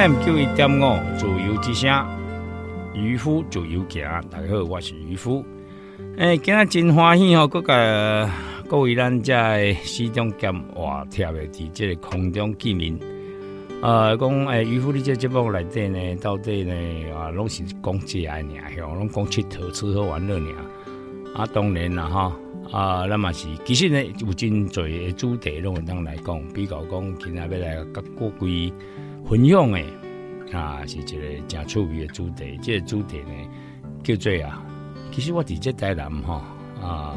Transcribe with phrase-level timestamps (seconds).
[0.00, 2.06] FM 九一点五自由之声，
[2.94, 4.02] 渔夫自由行。
[4.30, 5.44] 大家好，我是渔夫。
[6.16, 7.46] 诶，今日真欢喜哦！
[7.46, 8.26] 各个
[8.66, 12.98] 各位咱在西中兼哇贴的伫这个空中见面。
[13.82, 16.74] 呃，讲诶，渔夫你这节目内底呢，到底呢
[17.14, 20.54] 啊，拢是讲这爱尔，像拢讲佚佗、吃喝玩乐尔。
[21.34, 22.32] 啊，当然啦，哈
[22.72, 28.72] 啊，那么是其实呢，有真侪主题拢会当来讲，比较讲今日要来甲各位
[29.30, 29.86] 分享诶，
[30.52, 32.58] 啊，是一个真趣味诶主题。
[32.60, 33.32] 这个主题呢，
[34.02, 34.60] 叫做啊，
[35.12, 36.44] 其实我伫这台南哈
[36.82, 37.14] 啊，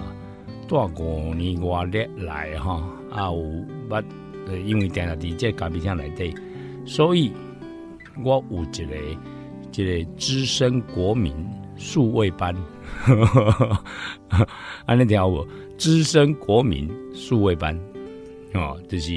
[0.70, 4.04] 大五年外日来哈啊，有捌，
[4.64, 6.36] 因为定定伫这咖啡厅内底。
[6.86, 7.32] 所以，
[8.24, 8.96] 我有一个
[9.72, 11.34] 一个资深国民
[11.78, 12.56] 数位班，
[14.86, 15.48] 安尼听有无？
[15.80, 17.76] 资深国民数位班
[18.54, 19.12] 哦，就是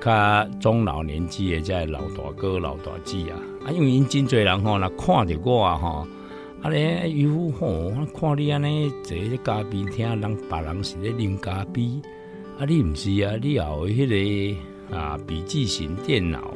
[0.00, 3.38] 较中老年纪的这老大哥、老大姐啊。
[3.66, 6.06] 啊，因为因真侪人吼，若看着我啊吼，
[6.62, 12.00] 啊咧渔夫吼，看你安尼坐咧咖啡厅，人别人是咧啉咖啡，
[12.58, 13.34] 啊你毋是啊？
[13.40, 14.56] 你也有迄
[14.90, 16.54] 个啊笔记型电脑。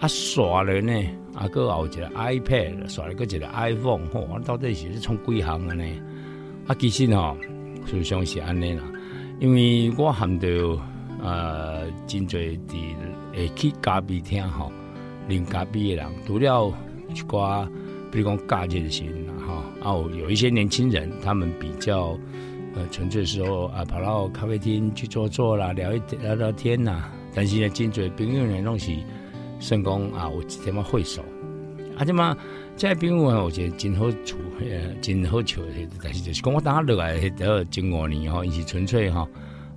[0.00, 0.92] 啊，刷了呢，
[1.34, 5.84] 啊，个有一个 iPad，刷了个一个 iPhone，吼，到底是咧创几行啊呢？
[6.66, 7.36] 啊，其实吼，
[7.86, 8.82] 事实上是安尼啦，
[9.40, 10.48] 因为我含着
[11.24, 12.94] 呃真侪伫
[13.32, 14.70] 会去咖啡厅吼，
[15.28, 16.72] 啉咖啡的人，除了
[17.08, 17.66] 一寡，
[18.12, 22.16] 比如讲假日的时啦，哈，哦，有一些年轻人，他们比较
[22.76, 28.92] 呃纯粹说啊，跑到咖啡厅去坐坐啦，聊一聊聊天呐，但是呢，真侪朋友呢，拢是。
[29.60, 30.28] 成功啊！
[30.30, 31.22] 有一点么会手，
[31.96, 32.36] 啊，这么
[32.76, 35.62] 在朋友我觉得真好处，呃，真好笑。
[36.02, 39.26] 但是就是讲我当下落来迄个前五年吼，伊是纯粹吼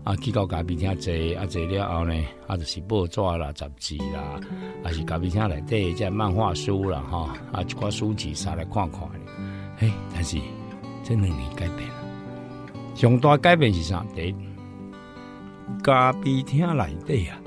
[0.07, 2.13] 啊，去到咖啡厅坐，啊坐了后呢，
[2.47, 4.39] 啊就是报纸啦、杂志啦，
[4.81, 9.01] 啊是咖啡厅内底即漫画书啦，吼啊一寡书籍啥来看看。
[9.75, 10.37] 嘿，但是
[11.03, 11.95] 这两年改变了，
[12.95, 14.05] 上大改变是啥？
[14.15, 14.35] 第一，
[15.83, 17.37] 咖啡厅内底啊。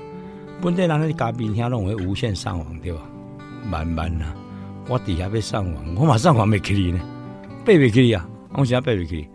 [0.61, 3.01] 本地人咧咖啡厅拢会无线上网对吧？
[3.67, 4.35] 慢慢啊，
[4.87, 7.01] 我底下要上网，我马上网没去呢，
[7.65, 9.27] 背未去啊，我现在背未去。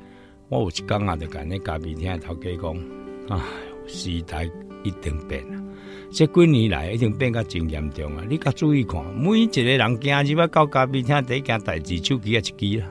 [0.48, 2.76] 我有一讲啊，就讲那咖啡厅头家讲，
[3.28, 3.40] 哎，
[3.86, 4.44] 时代
[4.82, 5.62] 一定变啊，
[6.10, 8.24] 这几年来一定变甲真严重啊！
[8.28, 12.86] 你甲注意看，每一个人今日要到咖啡厅第一件代志，手机啊一机啦，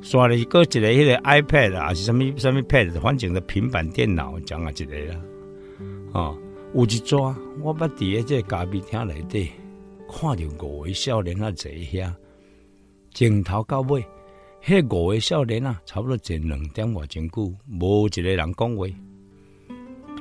[0.00, 5.20] 刷了个一个迄个 iPad 啊，是什么什么 Pad，反正的平板电脑讲啊一个啦，
[6.12, 6.38] 哦。
[6.72, 9.50] 有一抓，我捌伫咧这咖啡厅内底
[10.08, 12.14] 看着五个少年啊坐遐，
[13.12, 14.04] 从头到尾，
[14.64, 18.86] 迄五个少年啊，差不多坐两点外钟久，无一个人讲话，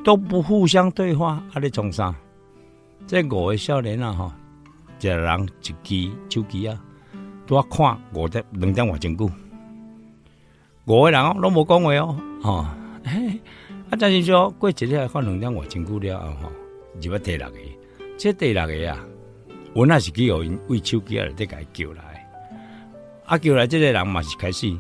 [0.04, 2.16] 都不互相对话，啊咧从啥？
[3.06, 4.32] 这五个少年啊，吼，
[5.00, 6.82] 一个人一支手机啊，
[7.46, 9.30] 拄啊看五点两点外钟久，
[10.86, 12.66] 五个人哦，拢无讲话哦，吼。
[13.90, 13.98] 啊！
[14.00, 16.52] 但是说过一日看两点外钟久了后吼，
[17.00, 17.58] 就要第六个。
[18.18, 19.04] 这第六个啊，
[19.74, 22.09] 我那是去有因为手机啊，在甲伊叫来。
[23.30, 24.76] 啊，叫来这个人嘛是开始，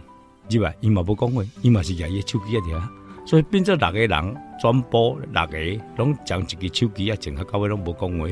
[0.49, 0.73] 是吧？
[0.81, 2.81] 伊嘛无讲话，伊嘛是举伊手机啊条。
[3.23, 8.27] 所以变做六个人全部，六个拢将一个手机啊，整个到尾拢无讲话。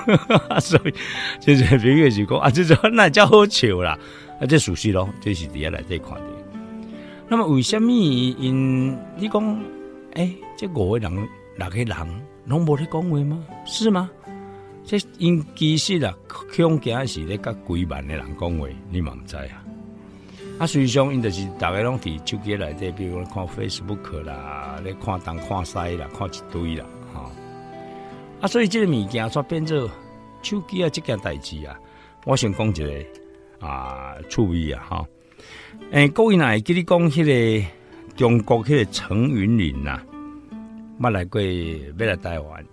[0.60, 0.94] 所以
[1.40, 3.98] 就是比如是讲啊，这种那叫好笑啦。
[4.40, 6.22] 啊，这属实咯，这是底下来在看的。
[7.28, 9.60] 那么为什么因你讲？
[10.14, 11.28] 哎，这五个人、
[11.58, 11.96] 六个人
[12.46, 13.38] 拢无咧讲话吗？
[13.66, 14.10] 是吗？
[14.90, 19.62] 这因其实啊，恐惊是咧甲几万的人讲话，你嘛毋知啊。
[20.58, 26.84] 啊，实际上因就是大家拢伫手机内底，比如讲看 Facebook 啦，咧看东看西啦，看一堆啦，
[27.14, 27.30] 哈。
[28.40, 29.88] 啊，所以这个物件煞变做
[30.42, 31.78] 手机啊，这件代志啊，
[32.26, 32.92] 我想讲一个
[33.60, 35.06] 啊，趣味啊，哈。
[35.92, 37.66] 诶，各位来记你讲迄个。
[38.16, 40.02] 中国迄个陈云林呐，
[40.98, 42.66] 捌来过要来台湾。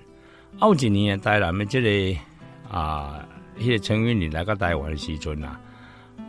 [0.59, 2.19] 后一年啊台南的这个
[2.69, 3.25] 啊，
[3.59, 5.57] 迄个陈云林来到台湾的时阵呐，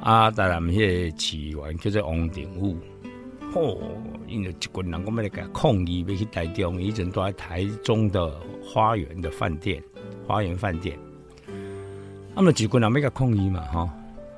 [0.00, 0.76] 啊，台南迄
[1.10, 2.76] 个市员叫做王定武，
[3.52, 3.78] 嚯，
[4.26, 8.30] 因为一群人我们来个抗议，要去台中，以前都在台中的
[8.62, 9.82] 花园的饭店，
[10.26, 10.98] 花园饭店。
[12.34, 13.88] 那么几群人要个抗议嘛，哈，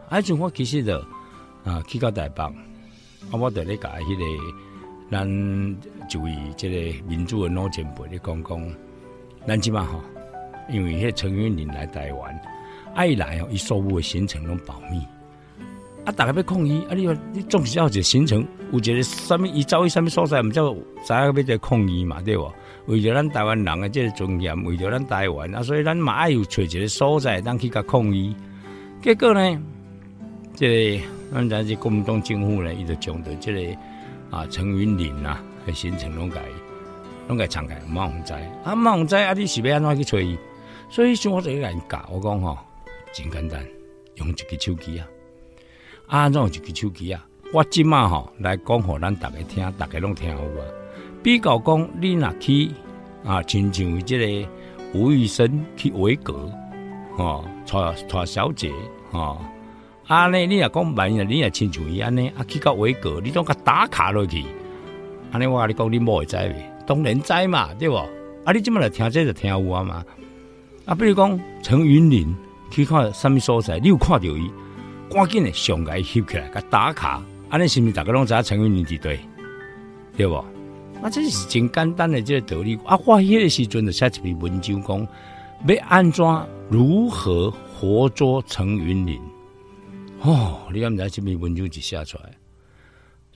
[0.08, 1.04] 而且我其实的
[1.64, 2.54] 啊，去到台北，啊，
[3.32, 4.24] 我在咧甲迄个。
[5.10, 5.26] 咱
[6.08, 8.74] 就以这个民主的脑前辈咧讲讲，
[9.46, 10.00] 咱即嘛吼，
[10.68, 12.40] 因为迄陈云林来台湾，
[12.94, 14.98] 爱来哦，伊所有的行程拢保密，
[16.04, 16.94] 啊，大家要抗议啊！
[16.94, 22.52] 你你总是要一个形成，有一个什么伊走去什么所在，毋知知影要在抗议嘛，对无？
[22.86, 28.34] 为着咱台湾人的即个尊严，为着咱台湾啊，所以咱嘛爱有找一个所在，当去甲抗议。
[29.02, 29.62] 结果呢，
[30.54, 33.60] 这个咱在这国民党政府呢，伊就将着即个
[34.30, 36.42] 啊陈云林啊的行程拢改，
[37.30, 38.32] 拢改敞开，冇人知
[38.64, 40.36] 啊，冇人知啊，你是要安怎去找伊？
[40.88, 42.58] 所以像我这个人教我讲吼，
[43.12, 43.64] 真简单，
[44.16, 45.06] 用一个手机啊。
[46.08, 47.24] 啊，用一个手机啊！
[47.52, 50.66] 我即马吼来讲，互咱大家听，大家拢听有啊。
[51.22, 52.72] 比较讲，你若去
[53.24, 54.48] 啊，亲像即个
[54.92, 56.50] 吴宇森去维格，
[57.16, 58.72] 吼，带带小姐，
[59.12, 59.38] 吼，
[60.08, 64.44] 啊呢，你若讲万一你若亲像伊安尼，啊去到维格，你总甲打卡落去，
[65.30, 66.69] 安尼我甲你讲，你无会知未？
[66.90, 67.94] 当然知嘛，对无？
[68.44, 70.04] 啊，你即么来听这就听有啊嘛。
[70.86, 72.34] 啊，比如讲陈云林
[72.68, 74.50] 去看什么所在，你有看到伊？
[75.08, 79.20] 赶紧的上街翕起来，甲打卡，安尼是毋是大家拢知影陈云林伫对，
[80.16, 80.34] 对无？
[81.00, 82.74] 啊，这是真简单的这个道理。
[82.84, 85.08] 啊，我迄个时阵就写一篇文章讲，
[85.68, 86.26] 要安怎
[86.68, 89.20] 如何活捉陈云林？
[90.22, 92.32] 哦，你敢知这篇文章就写出来，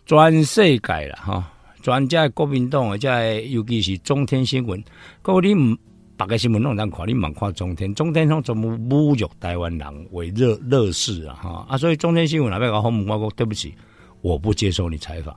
[0.07, 1.53] 全世界啦，哈，
[1.85, 4.83] 专家国民党或者尤其是中天新闻，
[5.21, 5.77] 各位你毋。
[6.17, 11.35] 别个新闻拢通看，你茫看中天，中天通全部侮辱台湾人为乐乐事啊！
[11.35, 13.75] 哈啊，所以中天新闻那边搞访问我讲对不起，
[14.23, 15.37] 我不接受你采访。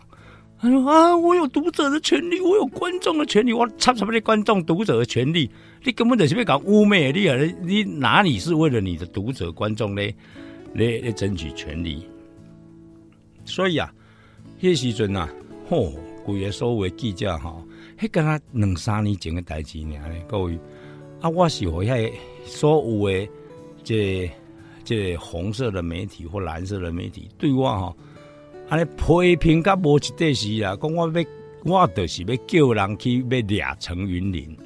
[0.60, 5.50] 他说啊，我有读者的权利，我有观众的权利，我插什么的观众、读者的权利？
[5.84, 7.56] 你根本就是要搞污蔑你啊！
[7.63, 10.01] 你哪里是为了你的读者、观众呢？
[10.75, 12.08] 来来争取权利？
[13.46, 13.92] 所以啊，
[14.62, 15.27] 迄时阵啊，
[15.68, 15.92] 吼，
[16.27, 17.55] 规个所谓记者哈。
[17.98, 20.60] 迄敢若两三年前的代志尔咧，各位
[21.22, 22.12] 啊，我是和遐
[22.46, 23.29] 所有的
[23.84, 24.29] 这
[24.84, 27.96] 这红色的媒体或蓝色的媒体对我吼，
[28.69, 31.25] 安尼批评甲无一块是啦，讲我要
[31.63, 34.57] 我就是要叫人去要掠陈云林，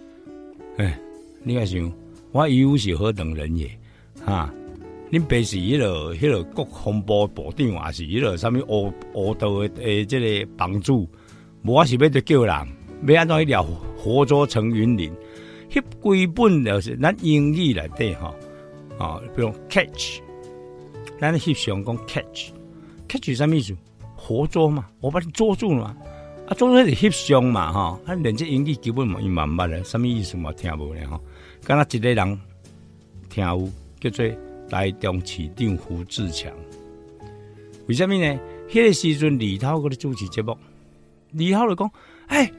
[0.77, 0.99] 哎，
[1.43, 1.91] 你看想
[2.31, 3.69] 我有是何等人也
[4.25, 4.53] 哈？
[5.11, 11.07] 恁爸是迄个迄个国防部部长，还是迄个啥物乌乌道诶诶，这个帮主，
[11.63, 12.67] 我是要得叫人。
[13.07, 13.63] 要安怎去了
[13.97, 15.11] 活捉陈云林？
[15.71, 18.35] 迄规本就是咱英语来底吼，
[18.99, 20.19] 啊，比如 catch，
[21.19, 23.75] 咱翕相讲 catch，catch 啥意思？
[24.15, 25.97] 活捉嘛，我把你捉住了嘛，
[26.47, 31.19] 啊，捉住是翕相嘛，哈，啊，连这英语基本嘛，伊嘛毋捌咧，啥物意思嘛，听无咧吼，
[31.63, 32.39] 敢若一个人
[33.29, 34.25] 听有叫做
[34.69, 36.51] 台中市长胡志强，
[37.87, 38.39] 为什么呢？
[38.69, 40.55] 迄个时阵李涛嗰咧主持节目，
[41.31, 41.91] 李涛就讲，
[42.27, 42.51] 哎。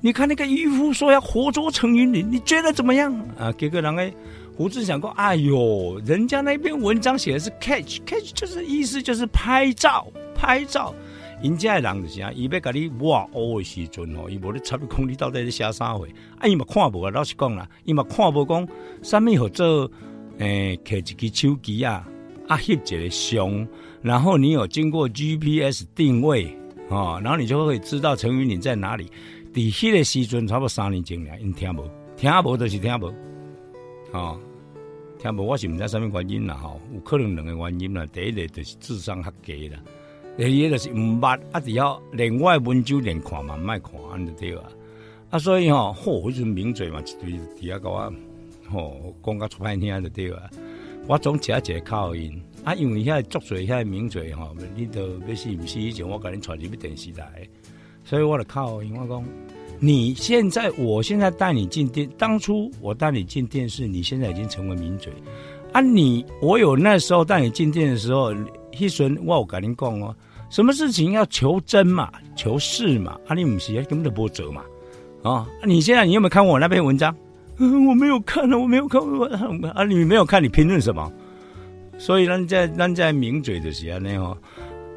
[0.00, 3.50] 你看那个渔夫说要活捉陈云林，你觉得怎么样啊？
[3.58, 4.14] 给个人诶，
[4.56, 10.06] 胡志想过，哎呦，人家那篇文章写的是 catch，catch 就是意思就是拍照，
[10.36, 10.94] 拍照。
[11.42, 16.06] 人家的人就是啊，伊要甲你挖乌的时阵哦，伊无咧插你讲你到底在写啥货？
[16.38, 18.68] 啊，伊嘛看无啊，老实讲啦，伊嘛看无讲
[19.02, 19.90] 啥物好做，
[20.38, 22.06] 诶，摕一支手机啊，
[22.46, 23.66] 啊翕一个相，
[24.00, 26.56] 然后你有经过 GPS 定位
[26.88, 29.10] 啊，然后你就会知道陈云林在哪里。
[29.52, 33.12] 伫迄个时阵，差不多三年前了，因听无，听无就是听无，
[34.12, 34.38] 哦，
[35.18, 38.06] 听无，我是毋知啥物原因啦，吼，有可能两个原因啦。
[38.12, 39.80] 第一个就是智商较低啦，
[40.36, 44.64] 第二个就是毋捌，啊，只要连我文章连看嘛，莫看安就对啊。
[45.30, 48.12] 啊，所以吼，吼，迄阵名嘴嘛，一堆伫遐甲我，
[48.70, 50.42] 吼，讲甲出歹听就对啊。
[51.06, 57.48] 我总写一个口音，啊，因为遐作侪遐名嘴吼，你都要是毋是以前我甲你传入去电视台。
[58.04, 59.22] 所以我的靠尹外公，
[59.78, 65.12] 你现在，我现在带你进电，当初我带你进电视，你现在已经成为名嘴
[65.72, 65.80] 啊！
[65.82, 68.32] 你我有那时候带你进店的时候，
[68.78, 70.16] 一瞬我有跟你讲哦，
[70.48, 74.62] 什么事情要求真嘛，求是嘛，啊，你不是根本就不折嘛
[75.22, 75.46] 啊！
[75.66, 77.14] 你现在你有没有看我那篇文章？
[77.58, 79.26] 嗯我没有看啊，我没有看我
[79.74, 81.12] 啊，你没有看，你评论什么？
[81.98, 84.38] 所以咱在咱在名嘴的时候呢，哦。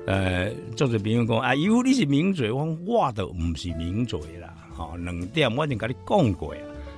[0.08, 6.58] 呃，做者朋友讲，啊，如果你是名嘴，我我都唔是名嘴啦，吼，两点我已经跟你讲过啊。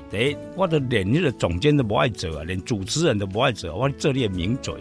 [0.09, 4.73] 第一，我都连那个总监都不爱做啊，连主持人都不爱做，我这里名嘴。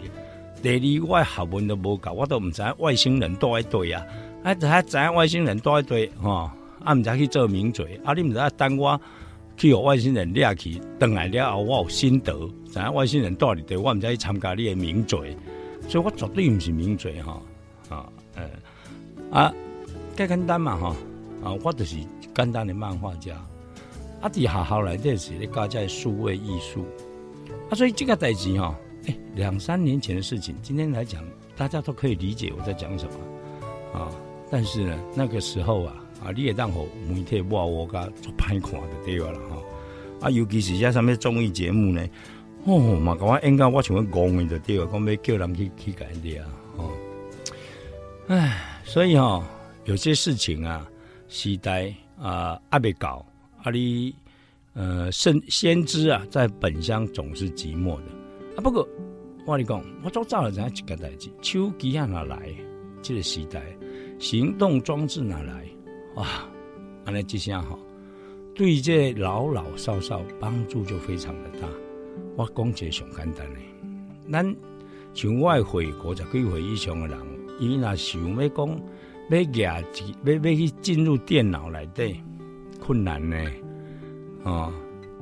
[0.61, 4.01] 第二，我学问都无够，我都唔知外星人多一堆啊，
[4.41, 6.49] 啊，还知外星人多一堆，吼，
[6.81, 8.99] 啊，唔知去做名嘴，啊，你唔知等我
[9.55, 12.33] 去有外星人掠去，等来了后我有心得，
[12.71, 15.35] 知外星人多一堆，我唔知去参加你的名嘴，
[15.87, 17.41] 所以我绝对唔是名嘴，哈。
[17.89, 18.49] 啊，呃，
[19.29, 19.53] 啊，
[20.15, 20.95] 介简单嘛，哈，
[21.43, 21.97] 啊，我就是
[22.33, 23.35] 简单的漫画家，
[24.21, 26.85] 啊，伫学校内底是咧教在数位艺术，
[27.69, 31.23] 啊，所以这个代志哈，哎，两三年前的事情，今天来讲，
[31.55, 34.09] 大家都可以理解我在讲什么啊。
[34.49, 39.57] 但是呢，那个时候啊，啊，你也当好媒体哇，我噶做歹看的对了哈。
[40.21, 42.07] 啊，尤其是些什么综艺节目呢，
[42.65, 46.89] 哦嘛，我应该我想要讲的对了，讲要叫人去去改的啊，哦，
[48.27, 49.43] 唉，所以哈，
[49.83, 50.87] 有些事情啊，
[51.27, 53.25] 时代啊，阿未搞，
[53.61, 54.15] 啊你
[54.73, 58.05] 呃，先先知啊，在本乡总是寂寞的
[58.55, 58.61] 啊。
[58.63, 58.87] 不过
[59.45, 62.37] 我你讲，我早早了怎样一个代志，手机啊哪来？
[63.01, 63.61] 这个时代，
[64.19, 65.65] 行动装置哪来？
[66.15, 66.27] 哇，
[67.05, 67.77] 安尼即下好。
[68.55, 71.67] 对这老老少少帮助就非常的大。
[72.35, 73.59] 我讲一个上简单的，
[74.31, 74.55] 咱
[75.13, 77.17] 像外回国十几岁以上的人，
[77.59, 78.67] 伊若想要讲
[79.29, 79.83] 要夹
[80.23, 82.19] 要要去进入电脑内底，
[82.79, 83.37] 困难呢。
[84.43, 84.71] 哦，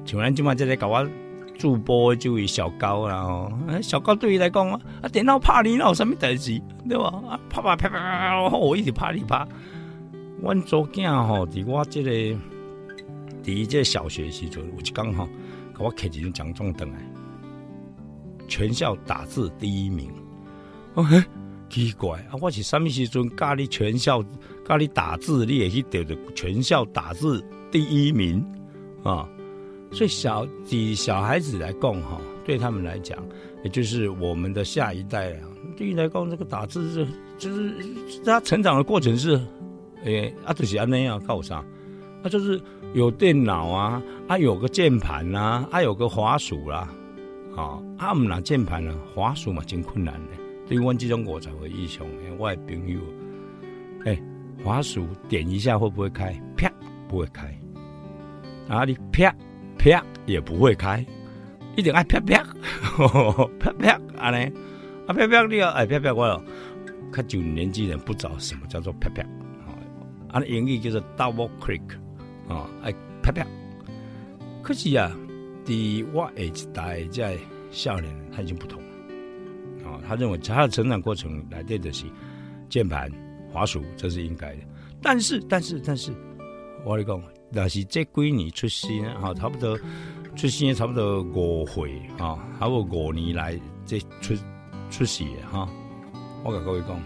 [0.06, 1.10] 像咱即马即个搞我
[1.58, 4.82] 主播就位小高啦，哦，小高对伊来讲啊，
[5.12, 7.06] 电脑拍你哪有啥物代志，对吧？
[7.30, 9.48] 啊啪啪啪啪，我一直拍你拍。
[10.42, 12.40] 阮做囝吼，伫我这个。
[13.44, 15.28] 第一届小学时阵，我就刚好
[15.76, 16.98] 给我摕一张奖状登来，
[18.48, 20.12] 全校打字第一名。
[20.94, 21.24] 哦嘿，
[21.68, 22.38] 奇怪啊！
[22.40, 24.24] 我是什么时阵教你全校
[24.64, 28.46] 教你打字，你也去得着全校打字第一名
[29.02, 29.28] 啊？
[29.92, 33.18] 所以小以小孩子来讲哈，对他们来讲，
[33.64, 37.08] 也就是我们的下一代啊，对于来讲，这个打字是
[37.40, 37.74] 就是
[38.24, 39.42] 他成长的过程是，
[40.04, 41.64] 诶，啊，就是安尼啊，靠啥？
[42.24, 42.62] 那就是
[42.94, 46.88] 有电脑啊，啊有个键盘呐，啊有个滑鼠啦，
[47.56, 50.32] 啊啊唔拿键盘啊，滑鼠嘛真困难的。
[50.68, 53.00] 对于我这种我才会英雄，我的朋友，
[54.06, 54.22] 哎，
[54.64, 56.34] 滑鼠点一下会不会开？
[56.56, 56.72] 啪，
[57.08, 57.54] 不会开。
[58.68, 59.36] 啊，你啪
[59.78, 61.06] 啪也不会开，
[61.76, 62.44] 一定爱啪啪，
[63.60, 64.46] 啪 啪安尼，
[65.08, 66.42] 啊啪啪你要哎啪啪我了，
[67.12, 69.26] 看九年纪人不知道什么叫做啪啪，
[70.32, 71.82] 啊，英语叫做 double click。
[72.48, 73.46] 啊，哎，啪啪！
[74.62, 75.10] 可是啊，
[75.64, 77.38] 第我下一代在
[77.72, 80.02] 少年他已经不同了啊。
[80.06, 82.06] 他认为他的成长过程来对的是
[82.68, 83.10] 键盘、
[83.54, 84.62] 滑鼠，这是应该的。
[85.02, 86.12] 但是，但是，但是，
[86.84, 89.80] 我跟你讲，那是这几年出生啊，差不多
[90.36, 94.36] 出生差不多五回啊，还有五年来这出
[94.90, 95.70] 出世哈。
[96.44, 97.00] 我跟各位讲，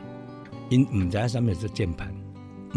[0.70, 2.12] 因唔知上面是键盘。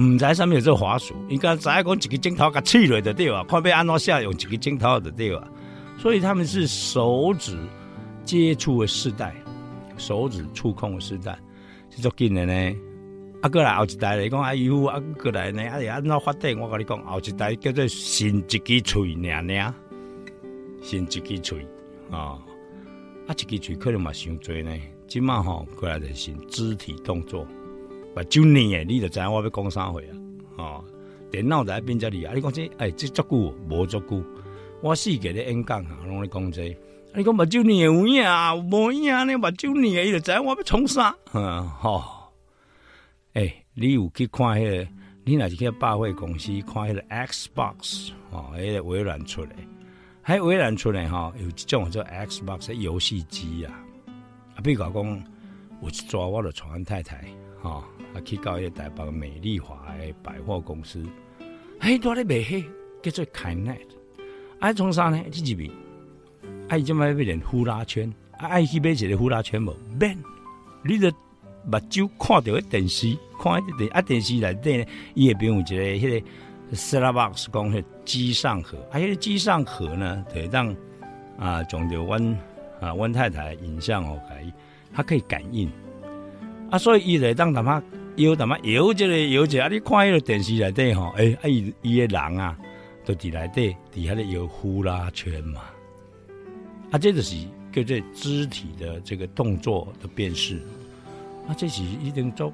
[0.00, 3.44] 唔知上面有这滑鼠，应该知讲一个镜头甲切落的对吧？
[3.48, 5.48] 看被安怎下用一个镜头的对吧？
[5.98, 7.58] 所以他们是手指
[8.24, 9.34] 接触的时代，
[9.96, 11.36] 手指触控的时代
[11.90, 12.76] 是足紧的呢。
[13.42, 16.56] 啊，过来后一代来讲，哎呦，啊过来呢，哎呀，安怎发展？
[16.58, 19.74] 我跟你讲，后一代叫做新一支嘴，娘娘，
[20.80, 21.66] 新一支嘴
[22.10, 22.38] 啊，
[23.26, 24.70] 啊，一支嘴可能嘛伤多呢。
[25.08, 27.44] 今嘛吼过来的是肢体动作。
[28.18, 30.10] 把九年诶，你就知影我要讲啥话啊？
[30.56, 30.84] 哦，
[31.30, 32.32] 电脑在变这里啊！
[32.34, 34.20] 你讲这哎，这足久无足久。
[34.82, 36.76] 我四个咧演讲啊，拢咧讲这。
[37.14, 38.56] 你讲把九年有影啊？
[38.56, 39.38] 无影呢？
[39.38, 41.14] 把九年诶，伊就知影我要创啥？
[41.32, 42.32] 嗯，好。
[43.34, 44.88] 哎，你有去看迄个？
[45.24, 49.50] 你若是去百货公司看迄个 Xbox 哦，迄个微软出来，
[50.24, 53.78] 喺微软出来哈，有一种叫 Xbox 游戏机啊。
[54.56, 54.92] 啊，比如讲，
[55.82, 57.24] 有一抓我的传太太，
[57.62, 57.84] 哈。
[58.14, 61.04] 啊，去到一个台北美丽华的百货公司，
[61.78, 62.64] 嘿，多咧卖嘿，
[63.02, 63.76] 叫做 Kinet。
[64.60, 65.22] 爱从啥呢？
[65.24, 65.70] 这几边？
[66.68, 69.76] 爱就买一练呼啦圈，爱去买一个呼啦圈无？
[70.00, 70.16] 免，
[70.82, 71.12] 你的
[71.66, 76.20] 目睭看到个电视，看一电啊电视内底呢，伊也边有一个迄
[76.70, 80.74] 个 set box 讲迄机上盒，啊，迄个机上盒呢，可以让
[81.38, 82.38] 啊总着阮
[82.80, 84.50] 啊阮太太影像哦，可以，
[84.94, 85.70] 它可以感应。
[86.70, 87.82] 啊，所以伊来当他妈
[88.16, 89.68] 摇他妈摇这个摇这，啊！
[89.68, 92.56] 你看迄个电视内底吼，诶，啊伊伊个人啊，
[93.04, 95.62] 都伫内底伫遐咧摇呼啦圈嘛。
[96.90, 97.36] 啊，这就是
[97.72, 100.58] 叫做肢体的这个动作的辨识。
[101.46, 102.52] 啊，这是一定做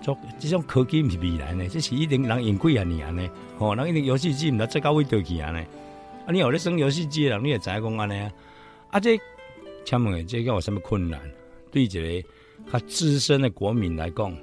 [0.00, 3.28] 做这种科技毋是未来呢，这是一定人用几啊年呢？
[3.58, 5.58] 吼，人一定游戏机毋知最高位倒去啊呢？
[6.26, 8.30] 啊，你有咧耍游戏机人，你也知影讲安尼啊？
[8.92, 9.18] 啊，这
[9.84, 11.20] 请问这个有什么困难？
[11.72, 12.28] 对一个
[12.72, 14.36] 较资深的国民来讲，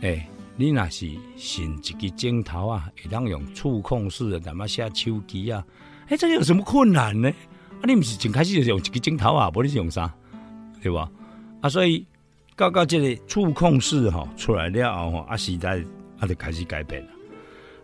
[0.00, 5.64] 哎，你若是新一个镜头啊，会当用触控式的，怎么下手机啊？
[6.08, 7.28] 哎，这有什么困难呢？
[7.28, 9.50] 啊，你不是从开始就用一个镜头啊？
[9.54, 10.12] 无你是用啥？
[10.82, 11.10] 对吧？
[11.60, 12.04] 啊，所以
[12.56, 15.80] 到到这个触控式哈出来了后吼，啊时代
[16.18, 17.08] 啊就开始改变了。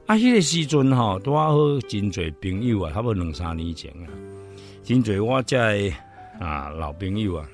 [0.06, 1.56] 啊，迄个时阵哈，拄啊好
[1.88, 4.10] 真侪朋友啊，差不多两三年前啊，
[4.82, 5.92] 真侪我在
[6.40, 7.48] 啊老朋友啊。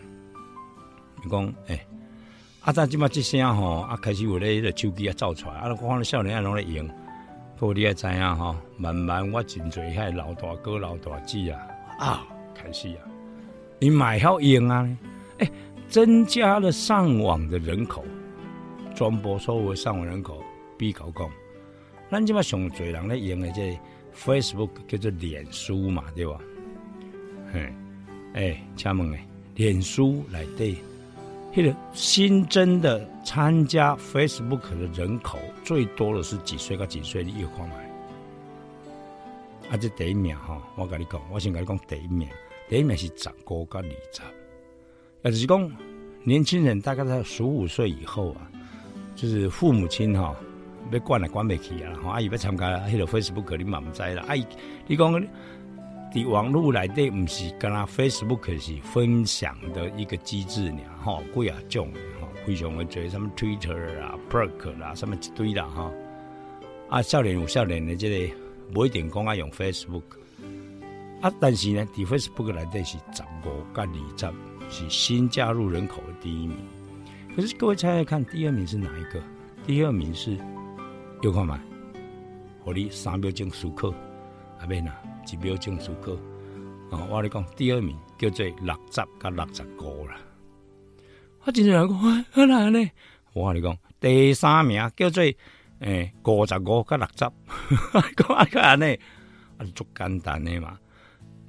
[1.28, 1.80] 讲，诶，
[2.60, 6.86] 啊，咱即马即声吼，啊，开始有咧迄个手机啊走出来，啊，我看少年啊拢咧用，
[7.56, 11.60] 不过你也知影吼，慢慢我真侪遐老大哥老大姐啊，
[11.98, 13.04] 啊，开始啊，
[13.78, 14.88] 你买好用啊，
[15.38, 15.50] 诶，
[15.88, 18.04] 增加了上网的人口，
[18.94, 20.42] 传播所有上网人口
[20.78, 21.30] 比较讲，
[22.10, 23.78] 咱即马上侪人咧用的这
[24.16, 26.38] Facebook 叫做脸书嘛，对吧？
[27.52, 27.72] 嘿，
[28.34, 29.20] 诶，请问诶。
[29.56, 30.74] 脸书来对
[31.54, 36.76] 对，那个新增的参加 Facebook 的人口最多的是几岁？
[36.76, 37.22] 到几岁？
[37.22, 37.74] 你有看买？
[39.70, 42.28] 啊，这第一名哈，我跟你讲，我先跟你讲第一名，
[42.68, 44.22] 第一名是十五到二十，
[45.22, 45.72] 也就是讲
[46.24, 48.50] 年轻人大概在十五岁以后啊，
[49.14, 50.34] 就是父母亲哈
[50.90, 54.44] 被管来管不起啊，阿姨要参加迄个 Facebook，你嘛唔知啦，阿姨
[54.86, 55.24] 你讲。
[56.14, 65.90] 伫网络内底，毋是跟他 Facebook 是分享的一个机制呢，吼，贵啊种的吼，非常的侪，什么 Twitter 啊、Perk 啦，什么一堆啦，哈。
[66.88, 68.34] 啊，少年有少年的这个，
[68.72, 70.04] 不一定讲爱用 Facebook，
[71.20, 74.32] 啊，但是呢，伫 Facebook 内底是十五甲二十，
[74.70, 76.56] 是新加入人口的第一名。
[77.34, 79.20] 可是各位猜猜看，第二名是哪一个？
[79.66, 80.38] 第二名是
[81.22, 81.60] 有看吗？
[82.62, 83.92] 我你三秒钟熟客，
[84.60, 84.94] 阿边啊？
[85.26, 86.18] 一秒钟数课，
[86.90, 90.16] 哦，我跟你讲，第二名叫做六十甲六十五啦。
[91.44, 92.90] 我真正讲，啊哪呢？
[93.32, 95.24] 我跟你讲，第三名叫做
[95.80, 97.18] 诶五十五甲六十，
[98.16, 98.98] 讲啊安尼，
[99.58, 100.78] 啊足简单的嘛。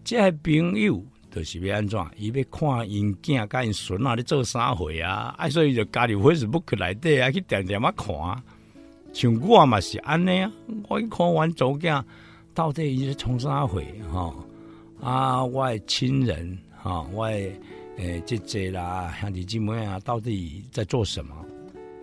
[0.03, 1.99] 即个朋友就是要安怎？
[2.15, 5.35] 伊要看因囝甲因孙啊咧做啥货啊？
[5.37, 8.15] 啊，所以就加入 Facebook 内底啊，去点点啊看。
[9.13, 10.51] 像我嘛是安尼啊，
[10.87, 12.03] 我一看完祖囝。
[12.55, 14.33] 到底伊是从啥回哈？
[15.01, 21.35] 啊，我的亲人哈，我诶姐姐啦、兄弟姐妹啊，到底在做什么？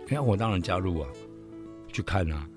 [0.09, 1.09] 哎，我当然加入啊，
[1.91, 2.47] 去看啊。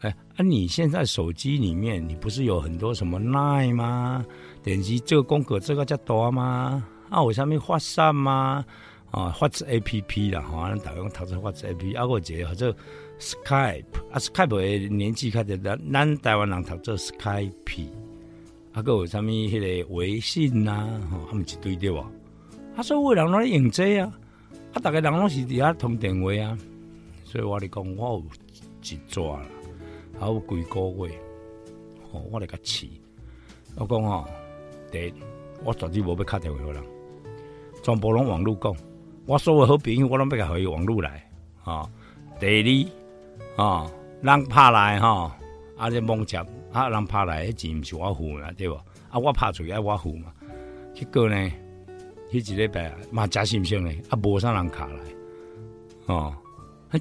[0.00, 4.24] 哎，啊，你现在手机里面，你不是有很多什么 Line 吗？
[4.62, 6.82] 点击这个功课，这个叫多吗？
[7.10, 8.64] 啊，我上面发散吗？
[9.10, 12.74] 啊，发字 A P P 啦，哈，咱大家用读者发字 A P P，啊，我一个或者。
[13.22, 17.86] Skype 啊，Skype 的年纪开始，咱咱台湾人读做 Skype，
[18.72, 22.04] 啊，个有啥物迄个微信呐，吼，他们一堆对无？
[22.74, 24.12] 啊，所有人拢用这啊，
[24.74, 26.58] 啊，大家人拢是伫遐通电话啊，
[27.24, 28.24] 所以我咧讲，我有
[28.82, 29.46] 一抓啦，
[30.18, 31.18] 还有几个月，
[32.10, 32.88] 吼，我咧甲饲，
[33.76, 34.26] 我讲吼，
[34.90, 35.14] 第，
[35.62, 36.82] 我绝对无要敲电话互人，
[37.84, 38.74] 全部拢网络讲，
[39.26, 41.30] 我所有好朋友我拢要甲伊网络来，
[41.62, 41.88] 啊，
[42.40, 43.01] 第二。
[43.56, 43.90] 哦，
[44.22, 45.30] 人拍来吼，
[45.76, 46.38] 啊，这蒙接
[46.72, 48.74] 啊，人拍来，迄钱毋是我付嘛，对无？
[49.10, 50.32] 啊，我拍出去我付嘛。
[50.94, 51.36] 结果呢，
[52.30, 54.94] 迄一礼拜嘛真心性呢，啊，无啥人卡来，
[56.06, 56.34] 哦，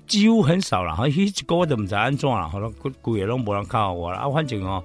[0.07, 4.19] 几乎很少啦，啊迄一个月都毋知安怎啦，好像规规个拢无人靠我啦。
[4.19, 4.83] 啊，反正哦，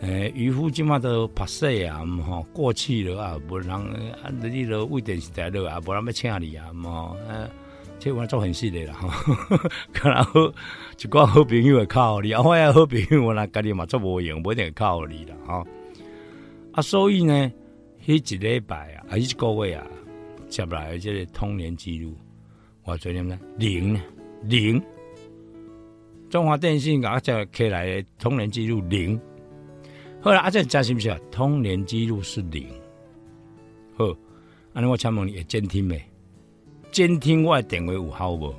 [0.00, 7.48] 诶，渔夫即马都拍死啊，毋吼，过去了啊，无人啊，你都为电视台了啊，无人要请你啊，毋吼，呃。
[7.98, 9.08] 这我做很细的啦，哈，
[9.92, 10.40] 可能好
[10.98, 15.66] 一寡好朋友会靠你，啊，我也好朋友我来家己嘛做无用，无一定靠你啦，哈。
[16.72, 17.50] 啊，所以呢，
[18.04, 19.86] 迄一礼拜啊，啊，一个月啊，
[20.48, 22.14] 接来这个通联记录，
[22.84, 23.98] 我做点呢零
[24.42, 24.80] 零，
[26.28, 29.18] 中华电信甲只开来通联记录零，
[30.20, 31.18] 后来啊，这加是不是啊？
[31.30, 32.68] 通联记录是零，
[33.96, 34.14] 好，
[34.74, 36.00] 安尼我请问你会监听没？
[36.96, 38.54] 监听我的电话有效无？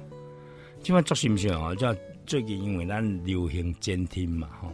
[0.83, 1.75] 即摆作是毋是哦？
[1.75, 1.85] 即
[2.27, 4.71] 最近因为咱流行监听嘛，吼，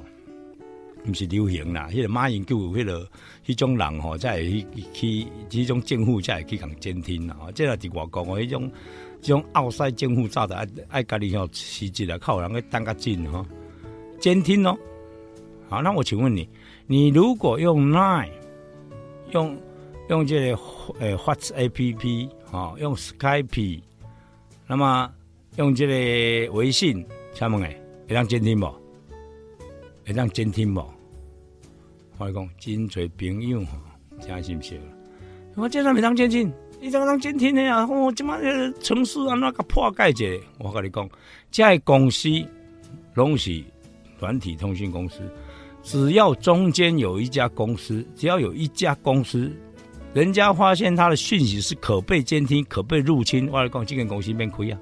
[1.07, 1.87] 毋是流行啦。
[1.89, 3.09] 迄个马英九迄个
[3.45, 7.37] 迄种人吼，才会去去迄种政府才会去共监听啦。
[7.55, 8.69] 即个伫外国哦，迄种
[9.21, 13.45] 即种奥赛政府早的爱爱家己吼，实际来靠人去等较紧吼，
[14.19, 14.77] 监听哦。
[15.69, 16.49] 好，那我请问你，
[16.85, 18.29] 你如果用 Line
[19.31, 19.57] 用
[20.09, 20.59] 用这个
[20.99, 22.27] 诶发 A P P。
[22.53, 23.81] 哦，用 Skype，
[24.67, 25.11] 那么
[25.55, 28.71] 用这个微信，请问诶，会当监听无？
[30.05, 30.85] 会当监听无？
[32.19, 33.71] 我讲真侪朋友吼，
[34.21, 34.75] 真心笑。
[35.55, 37.87] 我这上未当监听，你怎当监听的啊？
[37.87, 38.37] 我即马
[38.79, 40.23] 城市啊，那个破盖者，
[40.59, 41.09] 我跟你讲，
[41.49, 42.29] 这公司
[43.15, 43.63] 拢是
[44.19, 45.23] 软体通讯公司，
[45.81, 49.51] 只要中间有一家公司，只要有一家公司。
[50.13, 54.79] 人家发现他的讯息是可被监听、可被入侵，我来讲，这间公司变亏啊！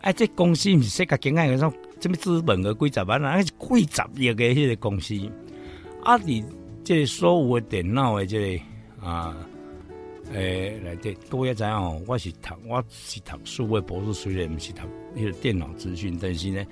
[0.00, 3.52] 哎，这公司不是世界经验，说这么资本额几十万啊，是几
[3.90, 5.14] 十亿的迄个公司。
[6.02, 6.42] 啊，你
[6.82, 9.36] 这所有的电脑的这个啊
[10.32, 14.80] 诶，来这各位知影哦，我是读我是读数位博士，虽然毋是读
[15.14, 16.64] 迄个电脑资讯，但是呢，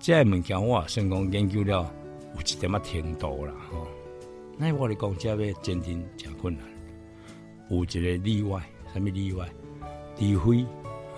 [0.00, 1.92] 这物件我先讲研究了
[2.36, 3.86] 有一点仔程度啦吼。
[4.56, 6.64] 那我的讲，这要鉴定真困难，
[7.68, 9.48] 有一个例外，什么例外？
[10.18, 10.66] 除非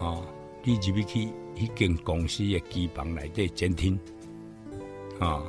[0.00, 0.20] 啊，
[0.64, 3.98] 你入去去迄间公司的机房内底监听
[5.18, 5.42] 啊，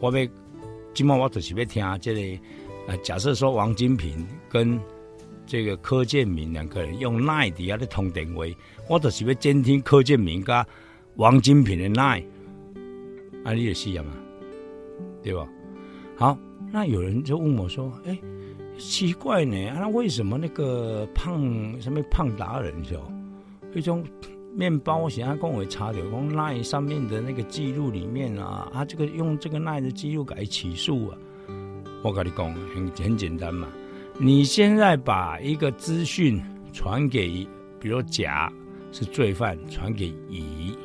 [0.00, 0.28] 我要，
[0.92, 2.42] 今麦我就是要听这个。
[2.86, 4.78] 啊，假设说王金平跟
[5.46, 8.44] 这个柯建明两个人用奈底下的通电话，
[8.90, 10.66] 我就是要监听柯建明跟
[11.16, 12.22] 王金平的奈，
[13.42, 14.12] 啊，你也是嘛，
[15.22, 15.48] 对吧？
[16.14, 16.38] 好，
[16.70, 18.18] 那有人就问我说：“哎，
[18.78, 23.00] 奇怪呢，那为什么那个胖什么胖达人就
[23.74, 24.04] 一种？”
[24.56, 31.18] 面包，想要跟我查的，讲奈上面的那个记录里面啊，啊，这个用这个奈的记录改起诉啊。
[32.04, 33.66] 我跟你讲，很很简单嘛。
[34.16, 36.40] 你现在把一个资讯
[36.72, 37.44] 传给，
[37.80, 38.48] 比如甲
[38.92, 40.78] 是罪犯，传给乙，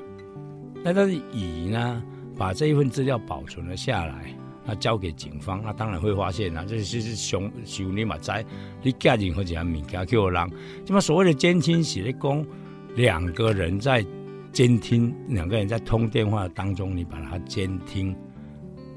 [0.84, 2.02] 那但是乙呢，
[2.36, 4.34] 把这一份资料保存了下来，
[4.70, 8.46] 那交给警方，那当然会发现啊，这是是熊熊你嘛在，
[8.84, 10.48] 你家人或者物件叫我让，
[10.86, 12.46] 那么所谓的监听是咧讲。
[12.96, 14.04] 两个人在
[14.52, 18.14] 监听，两个人在通电话当中，你把它监听。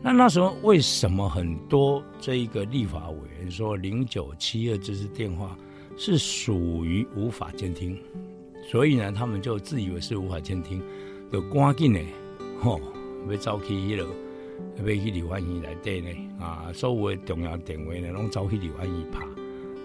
[0.03, 5.57] 那那时候为什么很多这一个立法委员说零九七二这支电话
[5.97, 7.97] 是属于无法监听？
[8.67, 10.83] 所以呢，他们就自以为是无法监听，
[11.31, 12.01] 就赶紧呢，
[12.61, 12.81] 吼，
[13.31, 14.07] 要走去迄个，
[14.79, 16.09] 要去刘焕英来对呢，
[16.41, 19.25] 啊，所有的重要电话呢，拢走去刘焕英拍，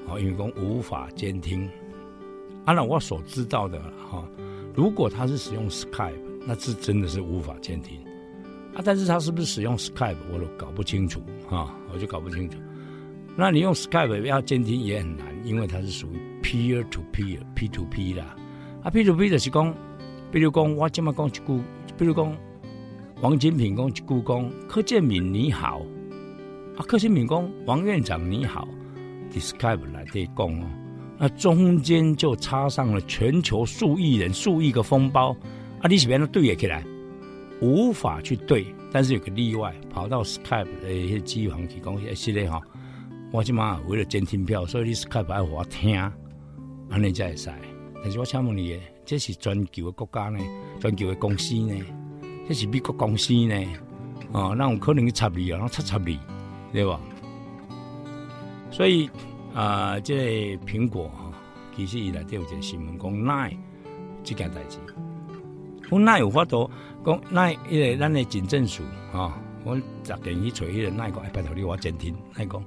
[0.08, 1.70] 哦，因为讲无法监听。
[2.66, 3.80] 按照我所知道的
[4.12, 4.28] 哈，
[4.76, 6.14] 如果他是使用 Skype，
[6.46, 7.98] 那是真的是无法监听
[8.74, 8.82] 啊。
[8.84, 12.58] 但是他是不是使用 Skype，我都搞不清楚啊，我就搞不清楚。
[13.36, 18.36] 那你用 Skype 要监听也很难，因为它是属于 peer to peer，P to P 啦
[18.82, 18.90] 啊。
[18.90, 19.74] P to P 就是讲，
[20.32, 21.42] 比如讲我这么讲一句，
[21.98, 22.36] 比如讲
[23.20, 25.82] 王金平讲一句讲柯建敏你好。
[26.76, 28.68] 啊，柯建敏讲王院长你好
[29.32, 30.70] ，Skype 来对讲哦。
[31.18, 35.36] 那中间就插上了全球数亿人、数亿个封包，
[35.82, 36.86] 啊，你是边的对也起来，
[37.60, 42.62] 无法去对，但是有个例外，跑到 Skype 的一些机房去讲，是嘞哈，
[43.32, 46.00] 我起码为了监听票，所以你 Skype 爱我听，
[46.92, 47.50] 安尼才会使。
[48.04, 50.38] 但是我请问你，这是全球的国家呢，
[50.80, 51.74] 全球的公司呢，
[52.48, 53.56] 这是美国公司呢，
[54.32, 56.20] 哦，那我可能去插你啊，插插你，
[56.72, 57.00] 对吧？
[58.72, 59.10] 所以。
[59.54, 61.32] 啊，这苹果哈，
[61.76, 63.58] 其实伊内底有一个新闻讲奈
[64.24, 64.78] 这件代志，
[65.90, 66.70] 讲奈有法度
[67.04, 72.64] 讲奈，因为咱的警政署哈，我十点去找迄个奈讲，哎，拜托你我监听，奈讲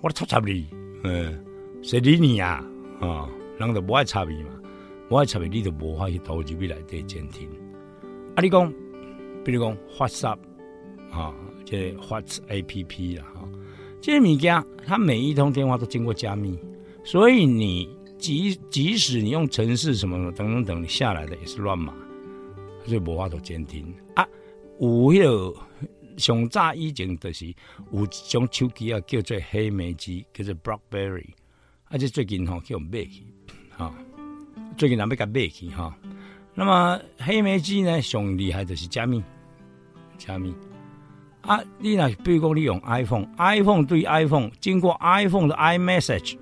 [0.00, 0.68] 我插插你，
[1.02, 1.44] 嗯，
[1.82, 2.62] 谁理你呀？
[3.00, 3.28] 啊，
[3.58, 4.50] 人就无爱插你嘛，
[5.08, 7.48] 无爱插你，你就无法去投入去内底监听。
[8.36, 8.72] 啊，你讲，
[9.50, 10.38] 比如讲 WhatsApp
[11.10, 11.34] 啊，
[11.64, 13.24] 这 Whats A P P 啦。
[14.00, 16.56] 这些物件，它每一通电话都经过加密，
[17.04, 21.92] 所以你即即使你用城市什么什么等等等下来的也是乱码，
[22.86, 24.26] 所以无法度监听啊。
[24.78, 25.60] 有迄个
[26.16, 27.46] 上早以前就是
[27.92, 31.26] 有一种手机啊，叫做黑莓机，叫做 BlackBerry，
[31.86, 33.24] 而且最近吼叫买去
[33.76, 33.92] 哈，
[34.78, 35.94] 最近人要甲买去哈。
[36.54, 39.22] 那么黑莓机呢，上厉害就是加密，
[40.20, 40.54] 加密。
[41.40, 46.36] 啊，你那比如讲你用 iPhone，iPhone 对 iPhone 经过 iPhone 的 iMessage，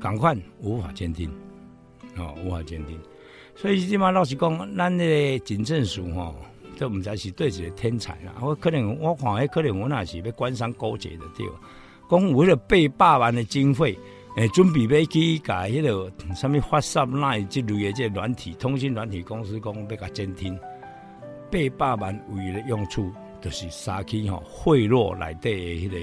[0.00, 1.30] 赶快无法监听，
[2.16, 2.98] 哦，无法监听。
[3.54, 6.34] 所以即码老实讲，咱个警政署吼，
[6.78, 8.32] 都毋知是对一个天才啦。
[8.40, 11.46] 我可能我看迄可能我那是要官商勾结的对。
[12.10, 13.96] 讲为了八百万的经费，
[14.36, 20.58] 诶，准备要去甲迄个什么发射那之类的这软体通信软体公司讲要甲监听，
[21.50, 23.12] 八百万为了用处。
[23.40, 25.98] 就是杀去吼贿赂来的迄个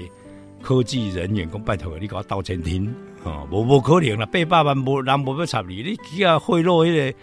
[0.62, 7.18] 科技人员，讲拜托你给我道歉听，哦，无无可能啦，八百万无人无要插你，你去啊贿赂迄个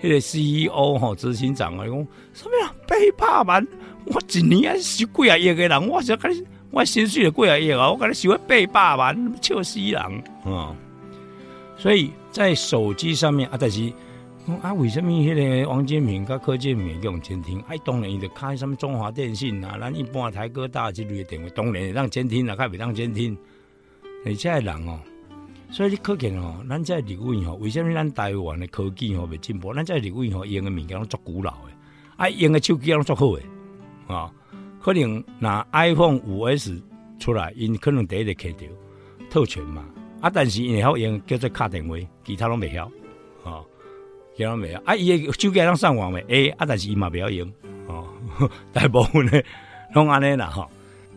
[0.00, 2.72] 迄个 CEO 吼执行长啊，讲什么呀？
[3.18, 3.66] 八百万，
[4.04, 10.00] 我一年啊收几啊亿个人，我想跟你，我薪水就几啊亿啊，我跟你收八百万，笑死人
[10.44, 10.72] 啊！
[11.76, 13.92] 所以在手机上面啊，但是。
[14.60, 17.58] 啊，为什么迄个王建平甲柯建铭用监听？
[17.62, 23.36] 哎，当然伊就开什么中华电信啊，咱一般台哥大之类的电话，当然让监听啊，开袂当监听。
[24.26, 24.98] 而且人哦，
[25.70, 29.72] 所以你可见哦，咱在立位吼，为什么咱台湾的科技吼未进步？
[29.72, 31.72] 咱在立位吼用的物件拢足古老的，
[32.16, 33.42] 啊，用的手机拢足好的
[34.06, 34.30] 啊。
[34.80, 36.78] 可能拿 iPhone 五 S
[37.18, 38.68] 出来，因可能第一个开掉
[39.30, 39.82] 特权嘛。
[40.20, 42.90] 啊，但是因会用叫做卡电话，其他拢未晓，
[44.36, 44.80] 其他拢未晓。
[44.84, 46.24] 啊，伊个手机能上网未？
[46.28, 47.50] 诶，啊，但是伊嘛未晓用，
[47.86, 48.04] 哦，
[48.72, 49.44] 大部分咧
[49.92, 50.62] 拢安尼啦，吼。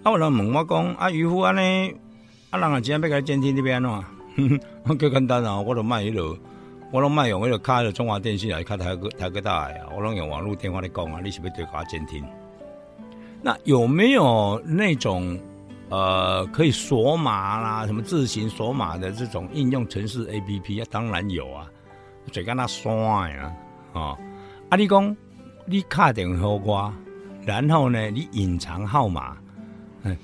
[0.03, 1.95] 啊，有人问我讲，啊，渔夫安尼，
[2.49, 4.03] 啊，人啊，今日要甲监听这边喏，
[4.83, 6.37] 我叫 简单啊，我都卖迄落，
[6.91, 12.23] 我拢卖用迄落卡个中华电信来卡台个台个大啊，我拢用网络电话来讲啊，你是要对我监听？
[13.41, 15.39] 那有没有那种？
[15.89, 21.65] 呃，可以锁码啦，什么自行锁码的这种应用程式 A P P 啊，当然有啊，
[22.31, 23.53] 最跟他刷呀，
[23.93, 24.17] 哦，
[24.69, 25.15] 啊，你讲
[25.65, 26.93] 你卡电话我，
[27.45, 29.37] 然后呢，你隐藏号码，
[30.03, 30.17] 嗯，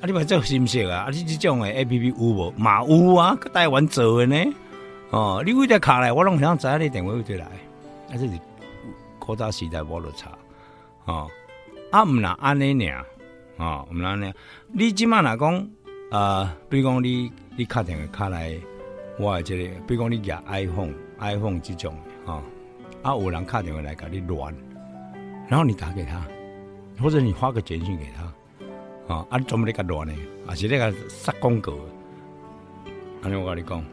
[0.00, 2.50] 啊，你把这信息啊，啊，你这种的 A P P 有无？
[2.56, 4.52] 嘛有啊，台湾做的呢，
[5.10, 8.30] 哦，你为了卡来，我拢想知你电话对来，啊，这是
[9.18, 10.30] 扩大时代无落差，
[11.06, 11.28] 哦，
[11.90, 13.04] 啊，唔啦安尼尔。
[13.58, 14.32] 哦，毋然呢？
[14.72, 15.68] 你即满若讲，
[16.10, 18.56] 呃，比如讲你你卡电话卡来，
[19.20, 20.92] 我即个，比如讲你加 iPhone
[21.22, 21.94] iPhone 这种，
[22.26, 22.42] 哦，
[23.02, 24.54] 啊，有人卡电话来给你乱，
[25.48, 26.26] 然后你打给他，
[27.00, 30.12] 或者你发个简讯给他，啊，啊，专门咧甲乱呢，
[30.46, 31.72] 啊，是那个杀广告。
[33.22, 33.84] 安尼我跟你讲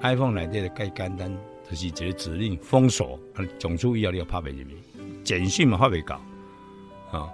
[0.00, 1.30] ，iPhone 内底的介简单，
[1.68, 4.76] 就是一个指令封锁，啊，总注意要你要拍袂入去，
[5.22, 6.20] 简讯嘛发袂到，
[7.12, 7.28] 啊。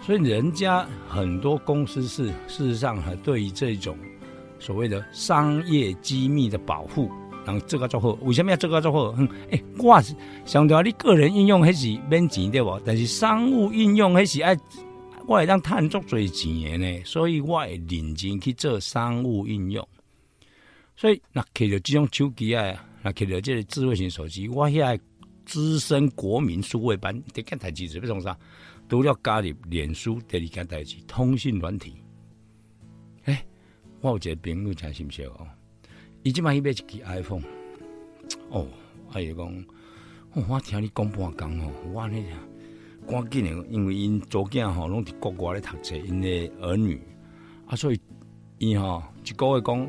[0.00, 3.98] 所以人家很多公司是事实上还对于这种
[4.60, 7.10] 所谓的商业机密的保护，
[7.48, 9.14] 然后这个做好，为什么要这个做好？
[9.16, 12.78] 嗯，哎，我是相对你个人应用还是免钱对不？
[12.84, 14.54] 但是商务应用还是爱，
[15.26, 19.88] 我会让赚足最钱的呢，所以我会认真去做商务应用。
[20.94, 25.00] 所以那摕着这种手机啊，那摕着这个智慧型手机，我现在
[25.46, 28.36] 资深国民数位班，得看台机子，要从啥？
[28.88, 31.94] 都要加入脸书第二件代志，通讯软体。
[33.24, 33.42] 哎，
[34.02, 35.48] 我有一个朋友真心笑哦，
[36.22, 37.42] 伊即摆伊买一支 iPhone，
[38.50, 38.66] 哦，
[39.12, 39.64] 阿姨讲，
[40.48, 42.24] 我听你讲半讲哦，我呢
[43.08, 47.00] 赶紧的，因为因祖囝吼拢伫国外咧读册，因的儿女
[47.66, 48.00] 啊，所以
[48.58, 49.88] 伊吼一个月讲，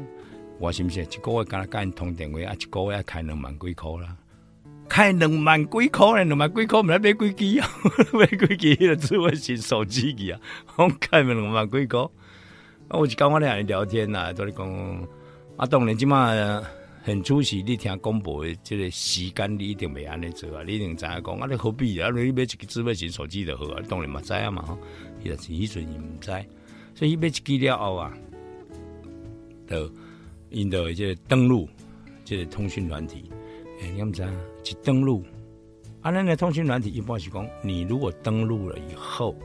[0.59, 4.15] 我是毋是一个月敢若甲因通电话啊，一个月开两万几箍啦。
[4.87, 6.23] 开两万几块呢？
[6.25, 7.67] 两万几块，唔来买几机啊？
[8.13, 10.39] 买几机的智慧型手机机啊？
[10.77, 11.99] 我开两万几块。
[12.87, 15.07] 啊，我就跟我俩聊天呐，都咧讲
[15.59, 16.33] 啊，当然即马
[17.03, 20.63] 很出席你听广播的这个时间，你一定袂安尼做啊！
[20.65, 22.09] 你一定知影讲啊，你何必啊？
[22.11, 23.83] 你买一个智慧型手机就好啊！
[23.89, 24.77] 当然嘛知啊嘛，吼，
[25.21, 26.31] 伊是以前伊毋知，
[26.95, 28.17] 所以伊买一机了后啊，
[29.67, 29.91] 就
[30.49, 31.67] 因着这登录
[32.23, 33.29] 这个通讯软体，
[33.81, 34.25] 哎，你毋知？
[34.63, 35.25] 去登录，
[35.99, 39.35] 啊，那的通讯软体一般是讲，你如果登录了以后，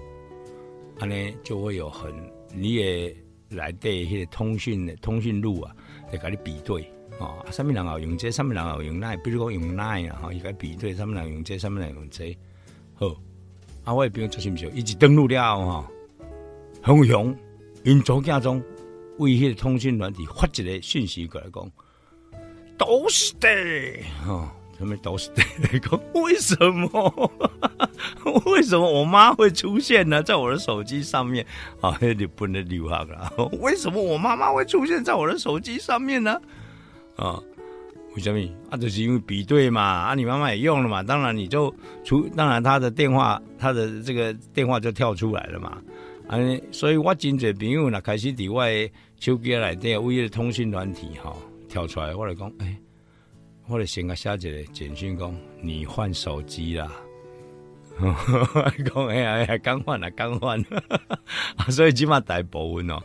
[1.00, 2.14] 啊，呢就会有很
[2.54, 3.12] 你也
[3.54, 5.74] 来对迄个通讯的通讯录啊，
[6.12, 6.82] 来甲你比对
[7.18, 12.36] 啊，上面人有用这，上面人有用那，比如讲用那啊，哈，伊甲比对，上面人用这，上面人用这，
[12.94, 13.16] 好，
[13.84, 15.90] 啊，我也不用做什么，一直登录了哈，
[16.82, 17.36] 很雄，
[17.84, 18.62] 因左家中
[19.18, 21.70] 为迄个通讯软体发一个讯息过来讲，
[22.76, 23.48] 都是的，
[24.26, 24.54] 哈。
[24.78, 27.32] 他们都是对讲， 为什么？
[28.46, 30.22] 为什么我妈会出现呢？
[30.22, 31.44] 在我的手机上面
[31.80, 33.32] 啊，你不能留下了。
[33.60, 36.40] 为什么我妈妈会出现在我的手机上面呢？
[37.16, 37.40] 啊，
[38.16, 38.40] 为什么？
[38.70, 39.80] 啊，就是因为比对嘛。
[39.82, 41.72] 啊，你妈妈也用了嘛，当然你就
[42.04, 45.80] 出，当然他的电话，他的这个电话就跳出来了嘛。
[46.28, 46.38] 啊，
[46.72, 51.34] 所以我真侪朋友呢，开始伫外手机来电，为了通讯软体哈
[51.68, 52.76] 跳出来，我来讲，哎。
[53.66, 56.92] 或者先个写一个简讯讲你换手机啦，
[58.84, 60.62] 讲哎呀哎呀刚换了刚换，
[61.70, 63.02] 所以起码大部分哦，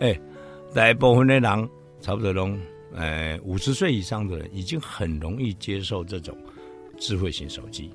[0.00, 0.18] 哎
[0.74, 1.68] 大部分的人
[2.00, 2.58] 差不多拢
[2.94, 6.36] 呃五十岁以上的人已经很容易接受这种
[6.98, 7.90] 智慧型手机。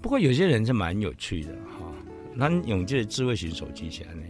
[0.00, 1.92] 不过有些人是蛮有趣的哈，
[2.38, 4.22] 咱用这个智慧型手机起来呢，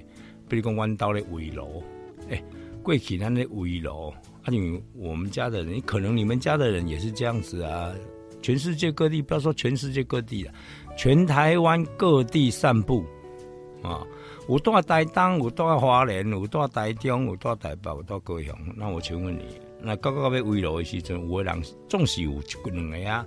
[0.48, 1.82] 比如讲弯刀的围楼，
[2.30, 2.42] 哎
[2.82, 4.12] 过去咱的围楼。
[4.50, 7.92] 因为我们家的人，可能你们家的人也是这样子啊。
[8.40, 10.52] 全世界各地，不要说全世界各地了，
[10.96, 13.04] 全台湾各地散步
[13.82, 14.06] 啊。
[14.48, 18.56] 有到台东，有到花莲，有到台中，有到台北，有到高雄。
[18.76, 19.44] 那我请问你，
[19.80, 23.26] 那刚刚要围楼的时阵，有的人总是有一两个啊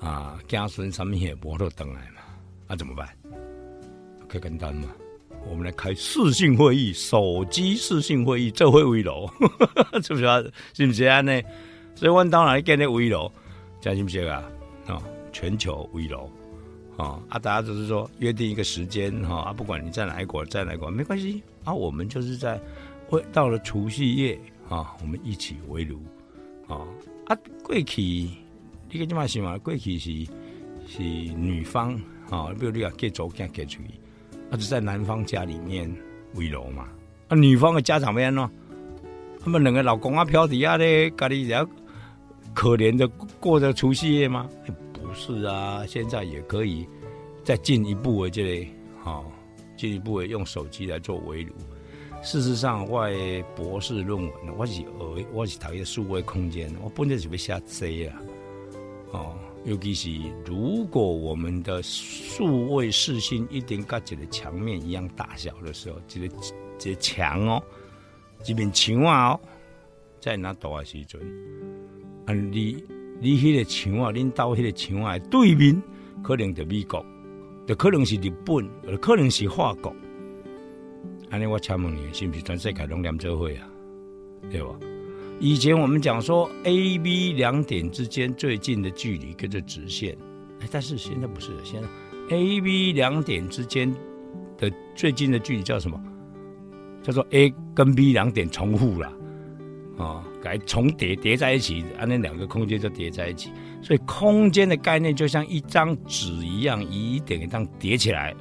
[0.00, 2.22] 啊，家孙什么也无都登来嘛，
[2.66, 3.08] 那怎么办？
[4.26, 4.88] 可以跟单嘛。
[5.48, 9.28] 我们来开视讯会议，手机视讯会议，这会围楼，
[10.02, 10.52] 是不是？
[10.74, 11.40] 是不是安呢？
[11.94, 13.30] 所以，我当然建立围楼，
[13.80, 14.42] 讲信不信啊？
[14.86, 16.30] 啊，全球围楼
[16.96, 17.20] 啊！
[17.28, 22.60] 啊，大家就是说约定一个时间哈啊，不管你在哪一国，在哪一国没关系啊，我们就是在
[23.08, 25.98] 会到了除夕夜啊，我们一起围炉
[26.68, 26.80] 啊
[27.26, 27.38] 啊！
[27.62, 29.56] 过去你个怎么想啊？
[29.58, 30.10] 过去是
[30.86, 31.94] 是女方
[32.30, 33.90] 啊，比如你要给走嫁给出去，
[34.50, 35.90] 啊，就在男方家里面
[36.34, 36.88] 围炉嘛。
[37.28, 38.50] 啊，女方的家长边呢？
[39.42, 41.64] 他们两个老公啊，飘底下咧，家里要
[42.52, 43.06] 可怜的
[43.38, 44.48] 过着除夕夜吗？
[44.92, 46.86] 不是啊，现在也可以
[47.44, 48.68] 再进一步的这类，
[49.00, 49.24] 好，
[49.76, 51.52] 进一步的用手机来做围炉。
[52.22, 53.08] 事实上，我
[53.54, 58.22] 博士论文，我是呃，我是讨厌数位空间，我本来是要写这啊，
[59.12, 60.10] 哦，尤其是
[60.44, 66.28] 如果我们的数位视讯一定跟这个墙面一样大小的时候，这个
[66.78, 67.60] 这墙哦，
[68.44, 69.40] 这面墙啊哦，
[70.20, 71.20] 在那大的时阵，
[72.26, 72.80] 啊，你
[73.20, 75.82] 你迄个墙啊，恁到迄个墙啊对面，
[76.22, 77.04] 可能就美国，
[77.66, 79.92] 就可能是日本，就可能是法国。
[81.28, 83.68] 安尼我请问你，是不是全世界拢连做会啊？
[84.48, 84.78] 对吧？
[85.38, 90.16] 以前我们讲说 A、B 两点之间最近的距离跟着直线，
[90.70, 91.88] 但是现在不是，现在
[92.34, 93.94] A、B 两点之间
[94.56, 96.02] 的最近的距离叫什么？
[97.02, 99.12] 叫做 A 跟 B 两点重复了，
[99.98, 103.50] 啊，改重叠叠在一起，啊，那两个空间就叠在一起，
[103.82, 108.34] 所以空间的概念就像一张纸一样，一点一张叠起来。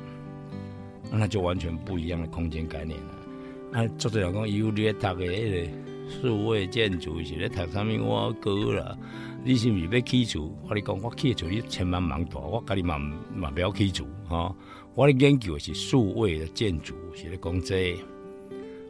[1.12, 3.80] 那就完全不一样的空间概念了。
[3.80, 5.72] 啊，作者讲讲，有咧读的迄个
[6.08, 8.06] 数位建筑是咧读啥物？
[8.06, 8.98] 我哥啦，
[9.44, 10.52] 你是毋是要起厝？
[10.68, 12.98] 我你讲，我起厝你千万忙大，我家己嘛
[13.34, 14.56] 嘛不要起厝哈。
[14.94, 17.98] 我咧研究的是数位的建筑，是咧讲这。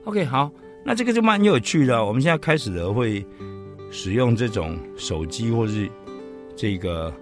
[0.04, 0.52] OK，好，
[0.86, 2.06] 那这个就蛮有趣的。
[2.06, 3.26] 我们现在开始的会
[3.90, 5.90] 使用这种手机或是
[6.56, 7.14] 这个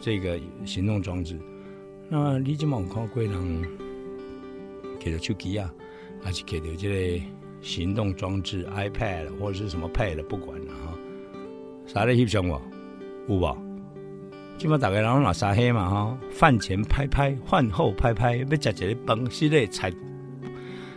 [0.00, 1.38] 这个行动装置。
[2.08, 3.64] 那你今晚看过人？
[5.02, 5.72] 给的手机啊，
[6.22, 7.24] 还是给的这个
[7.62, 10.98] 行动装置 iPad 或者是什么 Pad，不管了哈。
[11.86, 12.60] 啥咧翕相无？
[13.28, 13.56] 有无？
[14.56, 19.90] 今麦大家人拿沙黑嘛哈，饭前拍拍，饭后拍拍，要食一个饭，是咧菜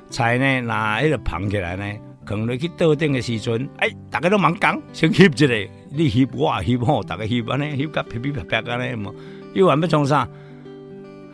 [0.10, 9.14] 菜呢，拿迄个捧起来呢，扛落去桌顶的时阵，哎，大家都忙讲，先翕一个，你翕我也翕吼，大家翕安尼翕甲噼噼啪啪安尼嘛，
[9.54, 10.28] 又还要创啥？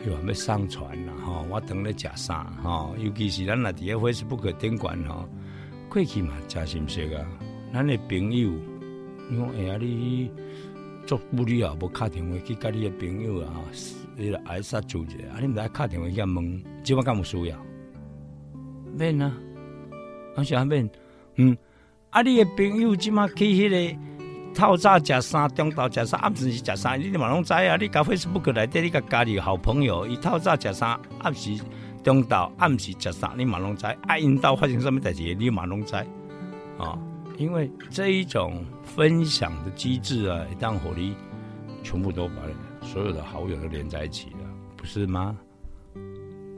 [0.06, 1.14] 又还要上传啦。
[1.50, 2.52] 我等咧食啥？
[2.64, 5.28] 吼，尤其是咱若伫咧 Facebook 顶管吼，
[5.90, 7.26] 过去嘛真心实啊。
[7.74, 8.52] 咱的朋友，
[9.30, 10.32] 你讲哎呀，你
[11.06, 13.54] 做物理啊，无敲电话去甲你的朋友啊，
[14.16, 17.58] 你来挨杀住者，啊，你毋使敲电话去问，即晚敢有需要？
[18.98, 19.32] 免啊，
[20.36, 20.90] 我想免，
[21.36, 21.58] 嗯，
[22.10, 24.00] 啊，你的朋友即晚去迄个。
[24.60, 27.78] 透早食啥，中昼食啥，暗时是食啥，你嘛拢知啊！
[27.78, 31.58] 你甲 Facebook 内底，你甲家里好朋友，伊透早食啥，暗时
[32.04, 33.86] 中昼暗时食啥，你嘛拢知。
[33.86, 35.96] 啊，因到发生什么代志，你嘛拢知。
[36.78, 37.00] 啊，
[37.38, 41.16] 因为这一种分享的机制啊，一旦火力
[41.82, 42.36] 全部都把
[42.82, 44.40] 所有的好友都连在一起了，
[44.76, 45.38] 不是吗？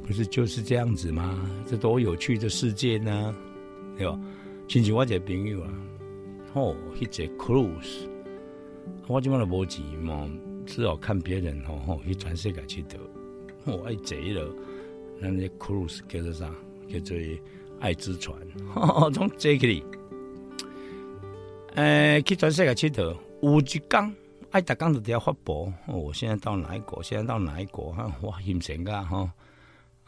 [0.03, 1.39] 不是就是这样子吗？
[1.67, 3.35] 这多有趣的世界呢，
[3.95, 4.19] 对吧？
[4.67, 5.69] 亲戚我一个朋友啊。
[6.53, 8.07] 哦，去坐 cruise，
[9.07, 10.29] 我今晚都无钱嘛，
[10.65, 12.97] 只好看别人吼吼去全世界去得，
[13.65, 14.53] 我爱坐了，
[15.19, 16.53] 那那 cruise 叫做啥？
[16.89, 17.17] 叫做
[17.79, 18.37] 爱之船，
[19.13, 19.83] 从坐起，
[21.75, 24.13] 诶，去全世界去得，有一讲
[24.49, 27.01] 爱逐工就底下发布，我现在到哪一国？
[27.01, 27.93] 现在到哪一国？
[27.93, 29.31] 哈，哇，欣神噶哈。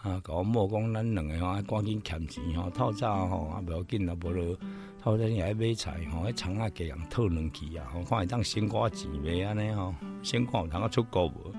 [0.04, 4.58] 啊，甲我莫讲咱两个吼，赶紧欠钱吼，透早吼，啊，不要紧啊，无咯，
[5.02, 11.54] 透早也爱买菜吼，迄厂啊给人讨两去啊，吼看会当先花钱袂安尼吼，先看有通啊出国无？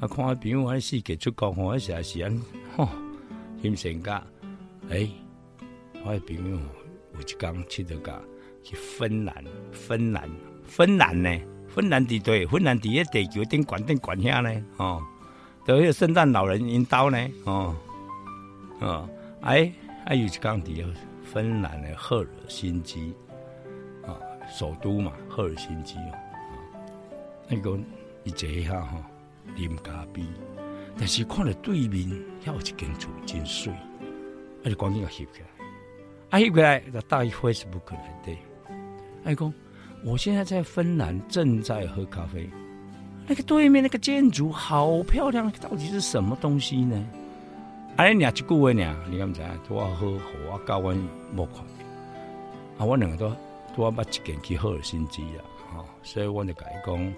[0.00, 2.42] 啊，看朋友迄世界出国吼，迄时啊是安
[2.76, 2.86] 吼，
[3.62, 4.22] 欣神噶，
[4.90, 5.10] 诶，
[6.04, 6.58] 我朋友
[7.14, 8.22] 有一工去到个
[8.62, 10.28] 去芬兰，芬兰，
[10.62, 11.40] 芬兰呢？
[11.68, 15.02] 芬兰伫对，芬兰伫迄地球顶管顶管遐呢，吼。
[15.76, 17.76] 一个圣诞老人引导呢，哦，
[18.80, 19.08] 哦，
[19.42, 19.70] 哎，
[20.06, 20.82] 还有一讲底
[21.22, 23.14] 芬兰的赫尔辛基，
[24.06, 24.16] 啊，
[24.50, 26.12] 首都嘛，赫尔辛基哦，
[27.48, 27.78] 那个
[28.24, 29.04] 一坐下哈，
[29.56, 30.22] 啉咖啡，
[30.96, 32.08] 但是看到对面
[32.42, 33.70] 还有一间厝真水，
[34.64, 35.66] 我就赶紧要翕起来，
[36.30, 38.38] 啊，翕起来就带 Facebook 来对，
[39.24, 39.52] 哎讲，
[40.02, 42.48] 我现在在芬兰正在喝咖啡。
[43.28, 47.06] 那个对面那个建筑好漂亮，到底是什么东西呢？
[47.96, 48.96] 哎，你一句话呢？
[49.10, 49.42] 你敢知？
[49.68, 50.96] 多好，我教阮
[51.34, 51.56] 莫看。
[52.78, 53.30] 啊，我两个都
[53.76, 57.14] 多捌一件去赫尔辛基了，哈，所以我就甲伊讲，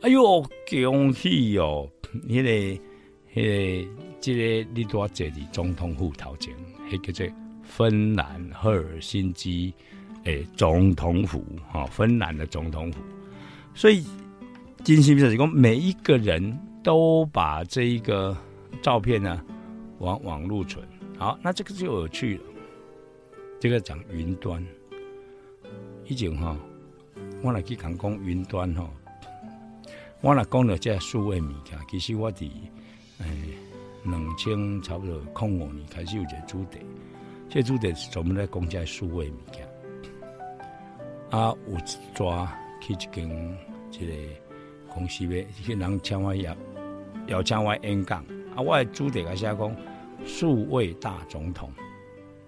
[0.00, 1.86] 哎哟，恭喜哦！
[2.26, 2.82] 迄个、
[3.34, 3.90] 迄个、
[4.20, 6.54] 这个你多坐伫总统府头前，
[6.90, 9.74] 迄叫做芬兰赫尔辛基
[10.24, 13.00] 诶总统府哈，芬兰的总统府。
[13.74, 14.04] 所以，
[14.84, 18.36] 金星是讲每一个人都把这一个
[18.82, 19.40] 照片呢
[19.98, 20.84] 往网络存。
[21.16, 22.42] 好，那这个就有趣了。
[23.60, 24.60] 这个讲云端，
[26.06, 26.56] 以前哈，
[27.42, 28.90] 我来去讲讲云端哈，
[30.20, 32.50] 我来讲了这数位物件，其实我伫
[33.20, 33.26] 诶
[34.02, 36.80] 两千差不多空五年开始有一个主题，
[37.48, 39.64] 这主题是专门来讲这数位物件。
[41.30, 41.82] 啊，有一
[42.16, 43.58] 抓去一间
[43.92, 44.12] 这个
[44.92, 46.54] 公司呗，去人请我邀
[47.28, 48.24] 邀请我演讲，
[48.54, 49.76] 啊，我的主题个写讲
[50.24, 51.70] 数位大总统。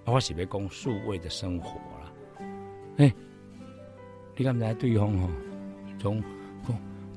[0.07, 2.13] 我是要讲数位的生活啦，
[2.99, 3.11] 哎，
[4.37, 5.31] 你敢知对方吼，
[5.99, 6.23] 从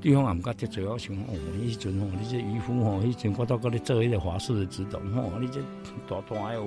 [0.00, 5.60] 对方也毋甲得罪我，想哦，你迄阵吼，你这渔夫吼，迄阵我都甲你做迄个华视的指导吼，你这
[6.08, 6.66] 大大哟，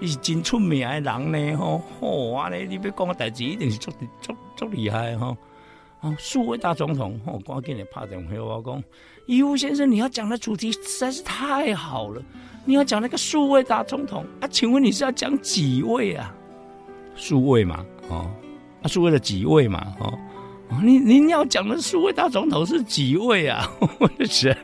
[0.00, 5.36] 你是真出名的人呢吼，吼安尼，你要讲个代志一定是足足足厉害吼，
[6.00, 8.82] 啊，数位大总统吼，赶紧来拍电话我讲，
[9.26, 12.22] 渔夫先生，你要讲的主题实在是太好了。
[12.64, 14.48] 你要讲那个数位大总统啊？
[14.48, 16.34] 请问你是要讲几位啊？
[17.16, 18.30] 数位嘛，哦，
[18.82, 20.18] 啊，数位的几位嘛，哦，
[20.82, 23.70] 你您要讲的数位大总统是几位啊？
[23.98, 24.54] 我就想，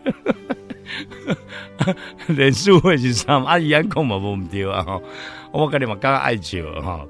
[2.29, 3.51] 连数位是啥嘛？
[3.51, 5.01] 阿姨讲嘛无唔对啊！
[5.53, 7.07] 我跟你们刚刚爱笑哈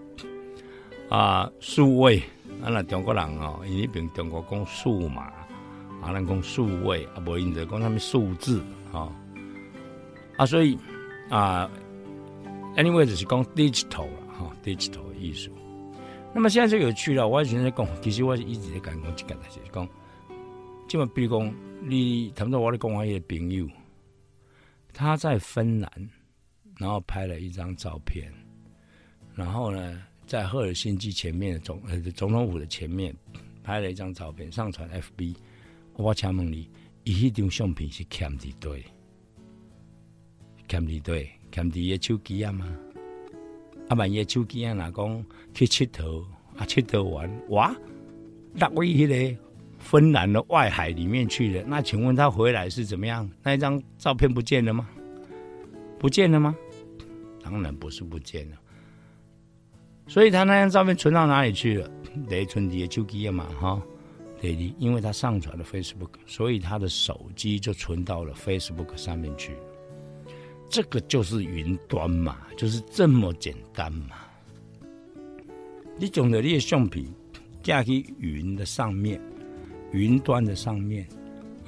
[1.11, 2.23] 啊，数位
[2.63, 5.23] 啊，那中国人哦，伊边中国讲数码，
[6.03, 9.13] 啊，咱讲数位啊，无因着讲他们数字啊。
[10.37, 10.79] 啊，所以
[11.31, 11.71] 啊
[12.77, 15.51] ，anyway，就是讲 digital 了哈，digital 艺术。
[16.35, 19.89] 那么现在就有趣了，我以前在讲，其实我一直在讲讲这个，就是讲，
[20.87, 23.67] 就比如讲，你谈到我的讲话一个朋友，
[24.93, 25.91] 他在芬兰，
[26.77, 28.31] 然后拍了一张照片，
[29.35, 33.15] 然后呢，在赫尔辛基前面的总呃总统府的前面
[33.63, 35.37] 拍了一张照片，上传 FB。
[35.95, 36.69] 我请问你，
[37.05, 38.85] 伊迄张相片是欠伫对？
[40.69, 42.77] 欠伫对，欠伫个手机啊嘛，
[43.89, 45.25] 啊万一手机啊，若讲
[45.55, 46.25] 去佚佗，
[46.57, 47.75] 啊佚佗完，哇，
[48.55, 49.39] 落位迄个
[49.79, 53.31] 芬兰的外海里面去了，那请问他回来是怎么样？
[53.45, 54.89] 那一张照片不见了吗？
[56.01, 56.55] 不见了吗？
[57.43, 58.57] 当然不是不见了，
[60.07, 61.91] 所以他那张照片存到哪里去了？
[62.29, 63.83] 得存伫个手机嘛，哈，
[64.41, 69.53] 对的，因为他上传了 Facebook，所以他的手机就存到了 Facebook 上面去。
[70.71, 74.17] 这个就是云端嘛，就是这么简单嘛。
[75.99, 77.05] 你总的你的相片
[77.63, 79.21] 架去云的上面，
[79.93, 81.07] 云端的上面，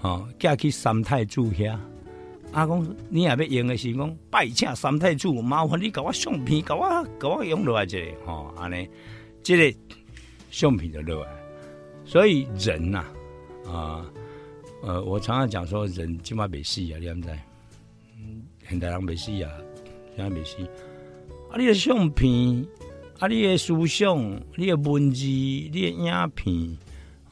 [0.01, 1.79] 哦，架去三太柱下。
[2.53, 8.89] 阿公，你也要用的是讲拜请三太子，麻烦你给我相片，给我给我用落来这里，吼，安尼，
[9.43, 9.79] 这个
[10.51, 11.31] 相片就落来。
[12.05, 13.05] 所以人呐，
[13.67, 14.05] 啊，
[14.83, 17.39] 呃，我常常讲说，人起码没死啊，你知在。
[18.69, 19.51] 现代人未死啊，
[20.15, 20.57] 现在未死。
[21.51, 22.67] 啊，你的相片，
[23.19, 24.19] 啊，你的思想，
[24.57, 26.79] 你的文字，你的影片，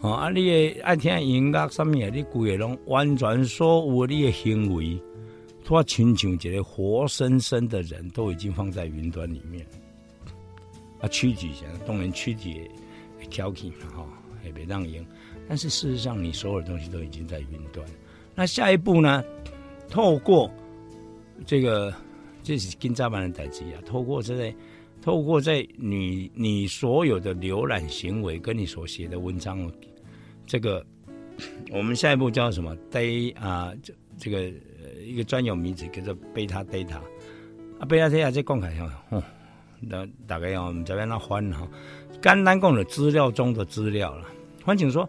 [0.00, 2.10] 哦，啊，你的爱听音乐，什么啊？
[2.12, 4.98] 你规个拢完全所有你的行为，
[5.66, 9.66] 都亲像一个活生生的人，都已经放在云端里面。
[11.00, 12.70] 啊，躯体上当然躯体
[13.18, 14.06] 会挑起嘛，哈，
[14.44, 15.04] 也别让赢。
[15.48, 17.84] 但是事实上，你所有的东西都已经在云端。
[18.32, 19.24] 那下一步呢？
[19.88, 20.48] 透过
[21.44, 21.92] 这个
[22.44, 23.82] 这是金扎版的代际啊！
[23.84, 24.54] 透过这，
[25.02, 29.68] 透过在你你所有的浏览行为跟你所写的文章，
[30.46, 30.84] 这个
[31.70, 34.50] 我们下一步叫什么？day 啊，这这个
[35.04, 36.96] 一个专有名词叫做贝塔 data
[37.78, 38.78] 啊，beta data 这讲起来
[39.10, 39.22] 哦，
[39.80, 41.68] 那大概要我们这边那翻哈，
[42.22, 44.26] 简单讲的资料中的资料了。
[44.64, 45.08] 欢请说。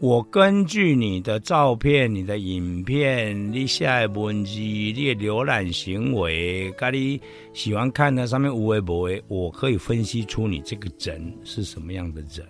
[0.00, 7.20] 我根据你的照片、你的影片、你写的文字、你的浏览行为，跟你
[7.52, 12.46] 喜欢看的上面无微不微，我可以分析出你这个人是什么样的人。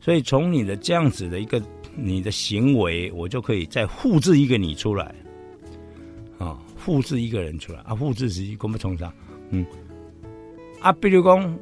[0.00, 1.60] 所以从你的这样子的一个
[2.00, 5.14] 你的行为，我就可以再复制一个你出来，
[6.38, 7.80] 啊，复制一个人出来。
[7.80, 9.12] 啊，复制是怎么从上？
[9.50, 9.66] 嗯，
[10.80, 11.58] 啊，比如讲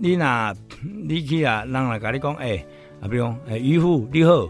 [0.00, 2.64] 你那，你去啊，人来跟你讲，哎。
[2.98, 4.48] 啊，比如讲，诶，渔夫你好，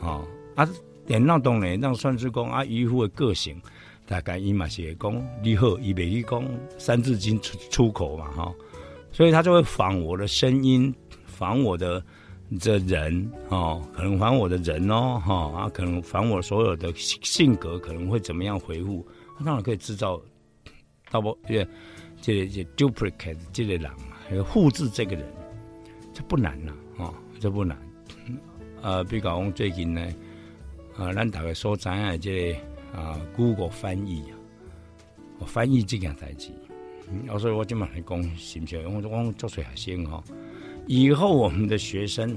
[0.00, 0.66] 哦，啊，
[1.06, 3.60] 电脑当然让算是讲啊，渔夫的个性，
[4.06, 6.42] 大概伊嘛是讲你好，伊袂去讲
[6.78, 8.54] 三字经出出口嘛，哈，
[9.12, 10.92] 所以他就会仿我的声音，
[11.26, 12.02] 仿我的
[12.58, 19.06] 这人，哦，可能仿我的人哦，哈，啊，可能仿我所有的性格，可能会怎么样回复，
[19.38, 20.20] 他当然可以制造，
[21.10, 21.66] 到不，这
[22.20, 23.90] 这这 duplicate 这个人，
[24.44, 25.24] 复制这个人。
[26.14, 27.78] 这不难呐，哦，这不难。
[28.82, 30.06] 呃，比如讲最近呢，
[30.94, 32.52] 啊，咱大概所知啊，这
[32.92, 34.36] 啊，Google 翻译啊，
[35.46, 36.50] 翻译这件代志，
[37.10, 38.86] 嗯，所以我今晚来讲，是不是？
[38.86, 40.22] 我我做出学生哈，
[40.86, 42.36] 以后我们的学生，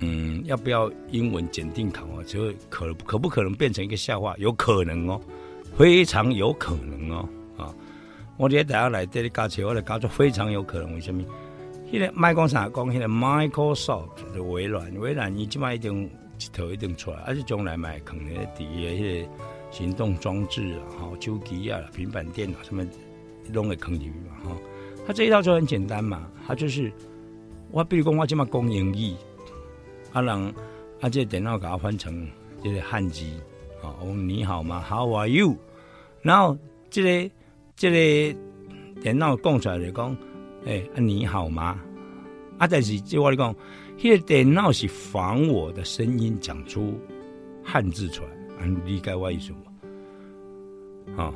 [0.00, 2.22] 嗯，要不要英文检定考啊？
[2.26, 4.34] 就可可不可能变成一个笑话？
[4.38, 5.20] 有可能哦，
[5.76, 7.74] 非常有可能哦，啊，
[8.36, 11.24] 我今天大家来这里教车，我来教出非常有可能，为什么？
[11.90, 12.68] 现在麦光啥？
[12.68, 18.26] 讲现在 Microsoft 的微软，微软你起码一定一头一定出来，而且将来买可能
[18.56, 19.28] 第一些
[19.70, 22.84] 行动装置啊，哈，手机啊，平板电脑什么
[23.52, 24.56] 弄会坑进去嘛，哈。
[25.06, 26.92] 他这一套就很简单嘛，他就是
[27.70, 29.14] 我比如讲我起码讲英语，
[30.12, 30.54] 啊人
[31.00, 32.28] 啊这电脑给他翻成
[32.62, 33.24] 这个汉字，
[33.82, 35.56] 啊，我你好吗？How are you？
[36.22, 36.58] 然后
[36.90, 37.30] 这个
[37.76, 38.38] 这个
[39.00, 40.16] 电脑讲出来就讲。
[40.68, 41.80] 哎，你好吗？
[42.58, 43.54] 啊，但是这话你讲，
[44.02, 46.98] 那个电脑是仿我的声音讲出
[47.62, 49.58] 汉字出来，你理解我意思吗？
[51.16, 51.32] 啊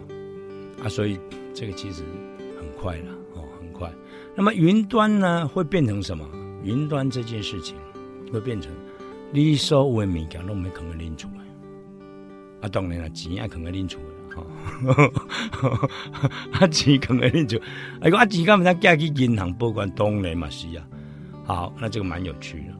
[0.82, 1.16] 啊，所以
[1.54, 2.02] 这个其实
[2.58, 3.14] 很快了，
[4.40, 6.26] 那么云端呢，会变成什么？
[6.64, 7.76] 云端这件事情
[8.32, 8.72] 会变成
[9.30, 11.44] 你所有的物件都没可能拎出来。
[12.62, 14.04] 啊，当然了，钱也可能 拎出来。
[16.52, 17.60] 阿钱可能就，
[18.00, 19.86] 哎，阿钱干嘛要寄去银行保管？
[19.90, 20.88] 当然嘛是啊。
[21.44, 22.72] 好，那这个蛮有趣的。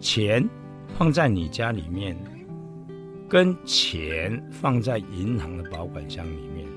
[0.00, 0.46] 钱
[0.88, 2.14] 放在你家里面，
[3.30, 6.68] 跟钱放在银行的保管箱里面，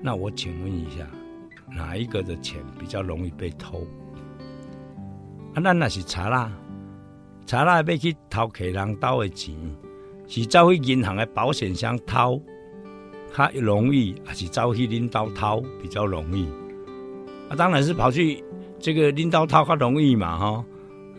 [0.00, 1.04] 那我请问一下，
[1.76, 3.86] 哪一个的钱比较容易被偷？
[5.54, 6.50] 啊，那那是查啦，
[7.46, 9.54] 查啦要去偷客人兜的钱，
[10.26, 12.42] 是走去银行的保险箱偷。
[13.34, 16.46] 他容易还是走去拎刀掏比较容易，
[17.50, 18.42] 啊，当然是跑去
[18.78, 20.64] 这个拎刀掏较容易嘛，哈，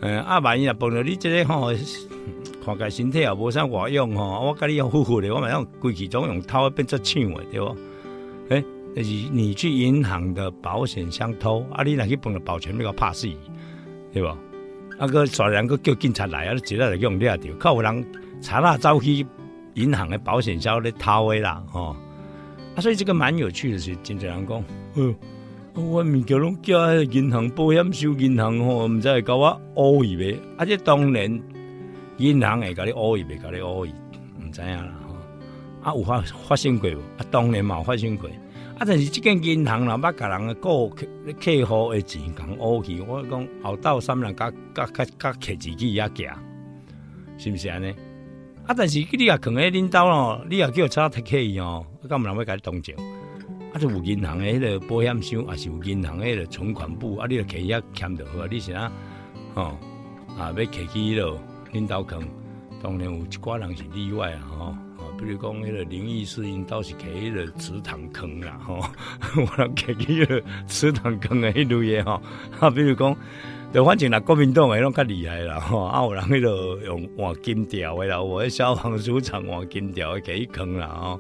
[0.01, 1.71] 嗯，啊，万一也碰到你这个吼，
[2.65, 7.75] 看起身体也无啥活用吼，我跟你要呼呼的，我马上规气总用掏变做抢的，对不？
[8.49, 8.63] 哎，
[8.97, 13.27] 但是你去银行的保险箱偷，啊，你若去碰到保全，你个怕死，
[14.11, 14.27] 对不？
[14.97, 18.03] 啊个耍两个叫警察来啊，你直接来用掠掉，靠有人
[18.41, 19.23] 查那走去
[19.75, 21.95] 银行的保险箱咧偷的啦，吼。
[22.75, 24.63] 啊，所以这个蛮有趣的，是真正人讲，
[24.95, 25.15] 嗯，
[25.75, 30.39] 我物件拢叫银行保险收银行吼，毋知会甲我讹伊呗？
[30.57, 31.39] 啊，这当然
[32.17, 33.93] 银行会甲你讹伊袂甲你讹伊，
[34.43, 35.13] 毋知影啦吼。
[35.83, 36.97] 啊，有发发生过无？
[37.19, 38.27] 啊，当然嘛发生过。
[38.77, 41.05] 啊，但是即间银行若捌甲人个顾客
[41.41, 46.29] 客户的钱讲乌去，我讲后斗三人甲甲甲甲客自己也行，
[47.39, 47.89] 是毋是安尼？
[48.67, 48.75] 啊！
[48.77, 52.93] 但是你也可能领导咯，你也叫查特客伊哦，干嘛人要甲你同情？
[53.73, 58.91] 啊，就有银行的迄个保险箱，啊是有银行的迄个存款簿，啊，你著摕遐欠着好啊，你是啊，
[59.55, 59.77] 哦，
[60.37, 61.39] 啊，要摕去迄落
[61.71, 62.21] 领导坑，
[62.83, 64.75] 当然有一寡人是例外啊，吼，
[65.17, 68.79] 比如讲迄个灵异事件倒是起迄个祠堂坑啦，吼，
[69.35, 72.21] 有人摕去迄个祠堂坑的迄类的吼，
[72.59, 73.15] 啊，比如讲。
[73.73, 81.19] 就反正啦，国民党诶拢较厉害啦，吼，啊有人迄个用换金条诶啦，我消防署长换金条诶给坑啦，吼，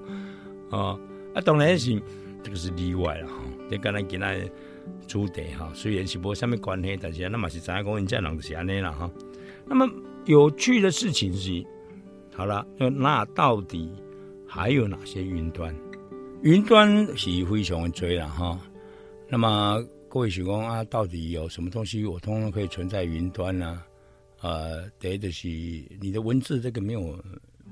[0.77, 0.99] 啊，
[1.35, 2.01] 啊当然是
[2.41, 4.49] 这个是例外啦，吼，你跟咱今仔
[5.05, 9.11] 主题哈，虽然是无虾米关系，但是那嘛是知影讲因这人是安尼啦，哈。
[9.65, 9.85] 那么
[10.25, 11.61] 有趣的事情是，
[12.37, 13.91] 好了，那到底
[14.47, 15.75] 还有哪些云端？
[16.43, 18.59] 云端是非常的多啦，哈，
[19.27, 19.83] 那么。
[20.09, 23.83] 各位想讲啊，到底有什么东西我通通可以存在云端呢？
[24.41, 25.49] 呃，得的是
[25.99, 27.19] 你的文字，这个没有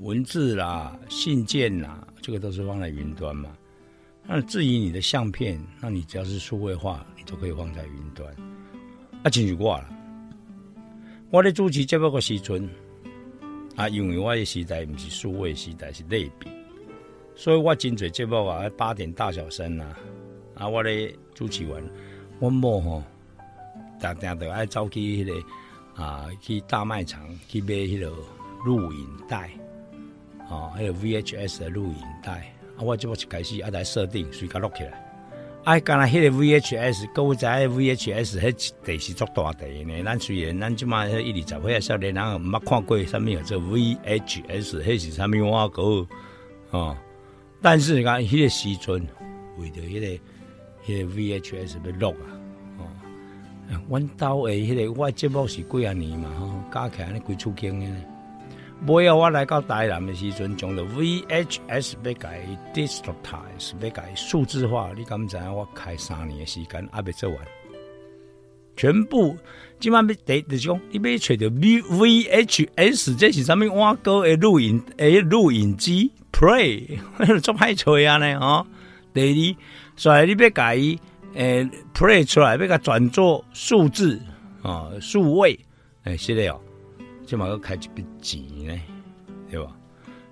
[0.01, 3.55] 文字啦、信件啦，这个都是放在云端嘛。
[4.27, 8.29] 那至于你的相片，那你只要是数位化，你都可以放在云端。
[9.23, 9.89] 啊，真是我了，
[11.31, 12.69] 我的主持节目个时阵
[13.75, 16.49] 啊，因为我的时代不是数位时代，是类比，
[17.35, 19.99] 所以我真侪节目啊，八点大小声啊，
[20.55, 21.83] 啊，我的主持完。
[22.39, 23.03] 我某吼，
[23.99, 28.11] 常常都爱走去迄个啊，去大卖场去买迄个
[28.65, 29.49] 录影带，
[30.49, 32.53] 哦，还有 VHS 的录影带。
[32.77, 35.04] 啊，我即部一开始啊来设定，随甲录起来。
[35.65, 40.03] 啊，刚才迄个 VHS，各位知 VHS 迄地是足大地呢。
[40.03, 46.07] 咱虽然咱即马一二十岁少年人毋捌看过啥物叫做 VHS，迄是啥物话个
[46.69, 46.95] 哦。
[47.63, 49.07] 但是讲迄个时阵，
[49.57, 50.23] 为着迄个。
[50.85, 52.29] 迄个 VHS 要录啊，
[52.77, 52.85] 哦，
[53.89, 57.91] 阮兜诶，迄个我节目是几啊年嘛，吼，加起来安尼几出经诶。
[58.87, 62.41] 尾后我来到台南诶时阵，将着 VHS 要改
[62.73, 64.91] digitize，要改数字化。
[64.95, 65.55] 你敢知影？
[65.55, 67.39] 我开三年诶时间，还未做完。
[68.77, 69.37] 全部
[69.79, 73.73] 今晚要得就是讲，你要找到 V VHS，这是啥物？
[73.79, 76.99] 挖哥的录影诶，录影机 Play，
[77.41, 78.37] 做歹找啊呢？
[78.39, 78.67] 哦，
[79.13, 79.55] 第二，
[79.95, 80.75] 所以你要改
[81.35, 84.21] 诶 Play 出来，要甲转做数字
[84.61, 85.57] 啊，数位
[86.03, 86.59] 诶，是的哦，
[87.25, 88.81] 起码要开一笔钱呢，
[89.49, 89.75] 对吧？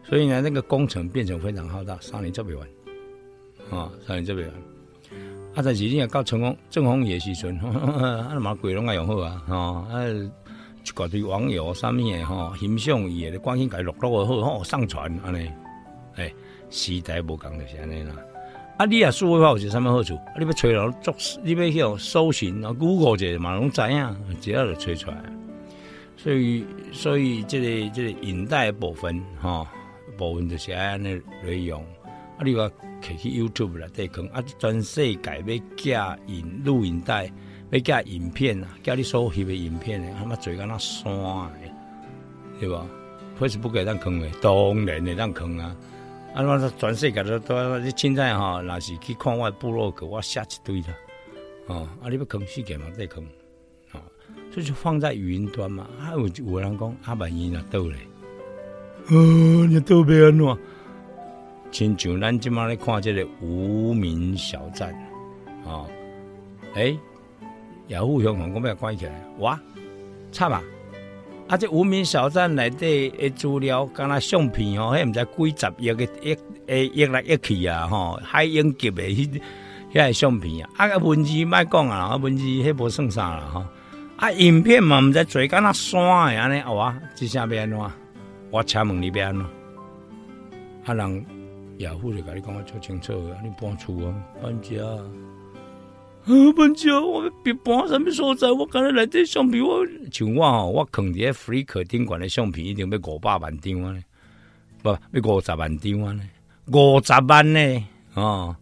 [0.04, 2.68] 所以呢，那个工程变成非常浩大，三年做不完
[3.72, 4.50] 啊，三年做不完。
[5.56, 9.56] 啊，但是你也到成功正风也时阵， 啊，嘛鬼拢爱用好啊，吼，
[9.90, 15.50] 啊，一大堆网友啥物的吼，欣赏伊的，关心家录录好，吼，上传安尼，
[16.16, 16.34] 诶，
[16.70, 18.16] 时代无共就是安尼啦。
[18.78, 20.16] 啊，你啊数位化有啥物好处？
[20.16, 25.24] 啊，你要找人做，你要去搜寻啊，Google 者嘛拢知影，只要就找出来。
[26.16, 29.68] 所以，所以这个这个引带部分，吼，
[30.18, 31.84] 部分就是安尼内容。
[32.38, 32.70] 啊，你话。
[33.04, 34.42] 摕去 YouTube 来底看，啊！
[34.58, 37.30] 全世界要架影录影带，
[37.70, 41.70] 要架影片啊，架你所翕的影片，他妈做敢那山诶，
[42.62, 42.88] 对吧
[43.38, 45.76] ？Facebook 会当坑诶，当然会当坑啊！
[46.34, 50.96] 啊，我全世界都都你凊彩吼，若是去看我部落格，我写一堆啦，
[51.68, 53.28] 哦，啊，你要坑世界嘛，再坑，
[54.62, 55.88] 就放在云端嘛。
[56.00, 57.98] 啊，有有人讲阿万一若倒咧，
[59.10, 60.58] 哦，你倒别安怎？
[61.72, 64.94] 亲像咱即马咧看这个无名小站，
[65.66, 65.88] 哦，
[66.76, 66.96] 诶，
[67.88, 69.60] 雅虎香港讲要关起来，哇，
[70.32, 70.62] 差嘛！
[71.48, 76.38] 啊，这无名小站内底诶资料，敢若相片哦，迄毋知几十亿个亿
[76.68, 79.42] 诶亿来亿去啊，吼，海英级的迄
[79.92, 83.66] 遐个相片啊，啊，文字莫讲啊，啊，文字迄无算啥啦，吼，
[84.24, 87.78] 啊，影片嘛毋知做敢若山诶安尼，哇，即下要安怎？
[88.52, 89.46] 我请问你要安怎？
[90.86, 91.26] 啊，人。
[91.80, 93.36] 雅虎就甲你讲我做清楚啊！
[93.44, 95.04] 你搬厝啊，搬家啊，
[96.56, 97.02] 搬家！
[97.02, 98.50] 我别搬什么所在？
[98.50, 103.94] 我刚才来这相片，我像我吼，我坑伫 free 客厅馆的相片一定要五百万张啊！
[104.82, 106.16] 不，要五十万张啊！
[106.68, 107.88] 五十万呢？
[108.14, 108.56] 哦，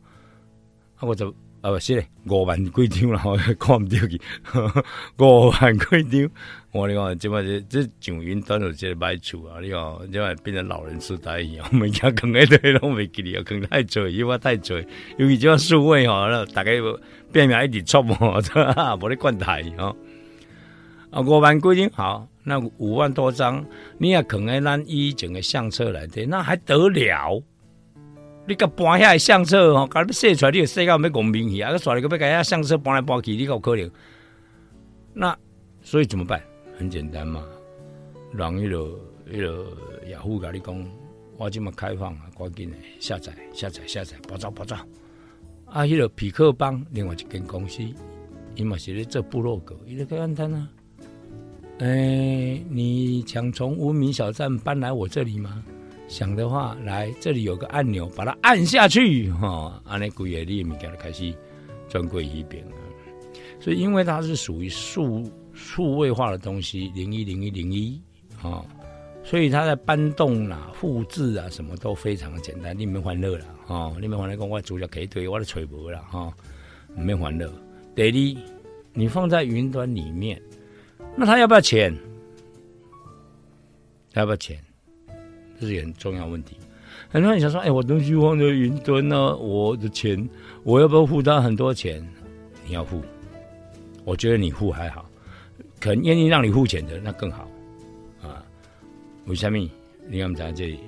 [0.96, 1.32] 啊，我就。
[1.62, 4.20] 啊，不是嘞，五万几张啦， 我看唔到去，
[5.20, 6.32] 五万几张。
[6.72, 14.80] 我你讲，即摆这这上云端有这个买厝啊，你讲即摆变成老人痴呆一样，物件坑一堆拢未记哩，坑太多，因为太多，
[15.18, 16.72] 尤其即摆数位吼，大概
[17.32, 18.14] 变面一直错无，
[19.00, 19.96] 无咧管台吼。
[21.12, 23.64] 啊，五万几张好，那五万多张，
[24.00, 27.44] 你也坑喺咱以前的相册来的，那还得了？
[28.48, 31.72] 你甲搬遐相册吼，甲你写出来，你个世界要公平去啊！
[31.72, 33.90] 个刷你个要甲遐相册搬来搬去，你有可能？
[35.14, 35.38] 那
[35.82, 36.42] 所以怎么办？
[36.78, 37.44] 很简单嘛，
[38.34, 39.00] 让迄个
[39.32, 39.68] 迄个
[40.10, 40.86] 雅虎甲你讲，
[41.38, 44.86] 我这么开放啊，赶紧的下载下载下载，爆炸爆炸！
[45.66, 47.84] 啊，迄个匹克邦另外一间公司，
[48.56, 50.68] 伊嘛是咧做部落格，伊咧个安摊啊。
[51.78, 55.64] 诶，你想从无名小站搬来我这里吗？
[56.12, 61.34] 想的话，来这里有个按钮，把它按下去，哈，按那鬼也立米给它开始
[61.88, 62.76] 专柜一边啊。
[63.62, 67.98] 所以，因为它是属于数数位化的东西，零一零一零一
[68.42, 68.62] 啊，
[69.24, 72.78] 所以它在搬动啦、复制啊，什么都非常的简单。
[72.78, 76.34] 你们欢乐了哈，你们欢乐讲我主角可以对我的吹薄了哈，
[76.94, 77.50] 你们欢乐。
[77.96, 78.42] 第二，
[78.92, 80.42] 你放在云端里面，
[81.16, 81.98] 那他要不要钱？
[84.14, 84.62] 要不要钱？
[85.62, 86.58] 这是很重要问题。
[87.08, 90.28] 很多人想说：“哎，我东西放在云端呢，我的钱
[90.64, 92.04] 我要不要付他很多钱？
[92.66, 93.00] 你要付，
[94.04, 95.08] 我觉得你付还好，
[95.80, 97.48] 可能愿意让你付钱的那更好
[98.24, 98.44] 啊。
[99.28, 99.60] 为什么？
[100.10, 100.80] 你看我们在这里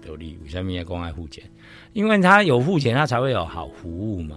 [0.00, 1.44] 得利，为什么要公开付钱？
[1.92, 4.36] 因为他有付钱，他才会有好服务嘛。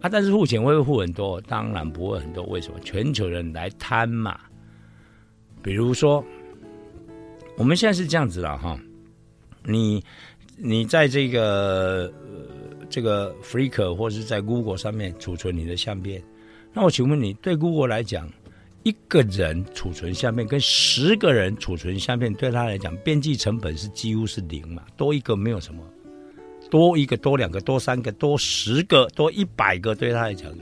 [0.00, 1.38] 啊，但是付钱会不会付很多？
[1.42, 2.44] 当然不会很多。
[2.44, 2.80] 为什么？
[2.80, 4.40] 全球人来贪嘛。
[5.62, 6.24] 比如说，
[7.58, 8.78] 我们现在是这样子了哈。
[9.64, 10.02] 你，
[10.56, 12.12] 你在这个
[12.90, 16.22] 这个 Flickr 或者是在 Google 上面储存你的相片，
[16.72, 18.28] 那我请问你，对 Google 来讲，
[18.82, 24.82] 一个人储存相片跟十个人储存相片，对他来讲，边际成本是几乎是零嘛？
[24.96, 25.82] 多一个没有什么，
[26.70, 30.52] 多一个、多两个、多三个、多十个、多一百个，对他来讲，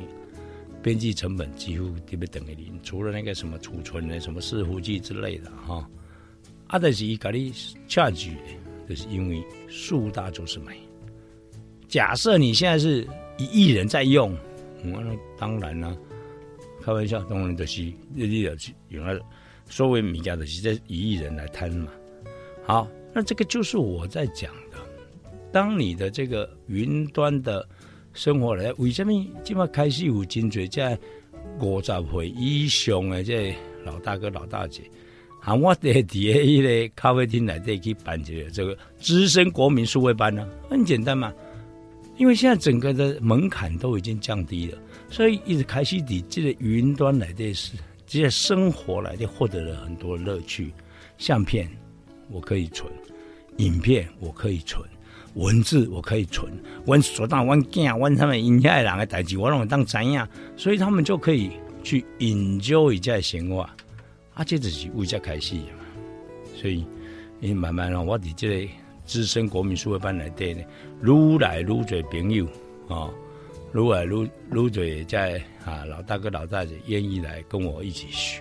[0.82, 5.88] 边际成本几乎特别等于零，除了那个什么储存的什么伺服器之类的哈，
[6.66, 7.52] 啊，但是伊给你
[7.88, 8.30] charge。
[8.90, 10.80] 就是因为树大就是美。
[11.86, 13.06] 假设你现在是
[13.38, 14.36] 一亿人在用，
[14.82, 15.00] 那
[15.38, 15.96] 当然了，
[16.82, 17.84] 开玩笑，当然就是
[18.16, 19.20] 日日要去用了。
[19.68, 21.92] 所谓米家的是这一亿人来贪嘛。
[22.64, 24.78] 好，那这个就是我在讲的。
[25.52, 27.64] 当你的这个云端的
[28.12, 29.12] 生活来，为什么
[29.44, 30.98] 这么开始有精髓在
[31.60, 34.82] 五十岁以上的这老大哥老大姐，
[35.40, 41.32] 啊，我得伫个一个咖啡厅内底去办这个这个资深国民数位班呢，很简单嘛。
[42.18, 44.78] 因为现在整个的门槛都已经降低了，
[45.08, 47.72] 所以一直开始底这个云端来的是
[48.06, 50.70] 这些生活来的获得了很多乐趣。
[51.16, 51.66] 相片
[52.28, 52.92] 我可以存，
[53.56, 54.84] 影片我可以存，
[55.32, 56.52] 文字我可以存。
[56.84, 60.22] 我所当我囝，我他们影下人的代志，我拢当知影，
[60.58, 61.50] 所以他们就可以
[61.82, 63.66] 去研究一下生活。
[64.40, 65.84] 啊，这就是为这开始嘛。
[66.56, 66.86] 所以，
[67.40, 68.72] 因慢慢让我伫这个。
[69.06, 70.62] 资深国民数位班来底呢，
[71.02, 72.46] 愈来愈多朋友
[72.86, 73.12] 哦，
[73.74, 78.40] 愈来愈愈多在啊老大哥老大姐愿意来跟我一起学，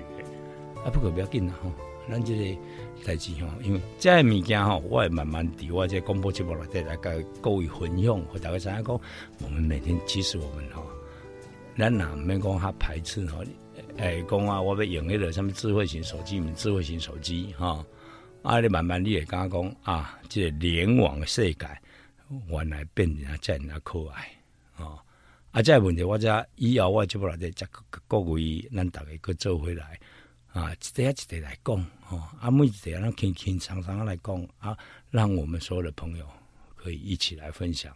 [0.86, 1.72] 啊不过不要紧啦吼，
[2.08, 2.62] 咱这个
[3.04, 9.02] 代志吼，因为这物件吼，我会慢慢伫我这广播节目内底来跟各位分享，和大家知影讲，
[9.44, 10.84] 我们每天其实我们吼，
[11.76, 13.44] 咱哪免讲他排斥吼，
[14.00, 17.86] 诶讲啊，我要用迄个什么智慧型手机，毋智慧型手机哈。
[18.42, 18.62] 啊！
[18.62, 21.68] 你慢慢你会感觉讲啊，即个联网世界
[22.48, 24.32] 原来变得这样可爱
[24.78, 24.98] 哦。
[25.52, 27.52] 啊，即个问题我则以后我就不来再
[28.08, 30.00] 各位咱大家去做回来
[30.54, 32.24] 啊，一块一块来讲哦。
[32.40, 34.78] 啊，每一块咱轻轻松松来讲啊，
[35.12, 36.26] 让我们所有的朋友
[36.78, 37.94] 可以一起来分享。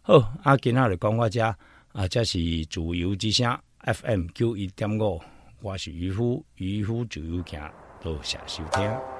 [0.00, 1.44] 好，啊，今仔日讲我遮
[1.92, 2.38] 啊，这是
[2.70, 5.20] 自由之声 FM 九一点五，
[5.64, 7.58] 我是渔夫，渔夫自由行，
[7.98, 9.13] 多谢收听。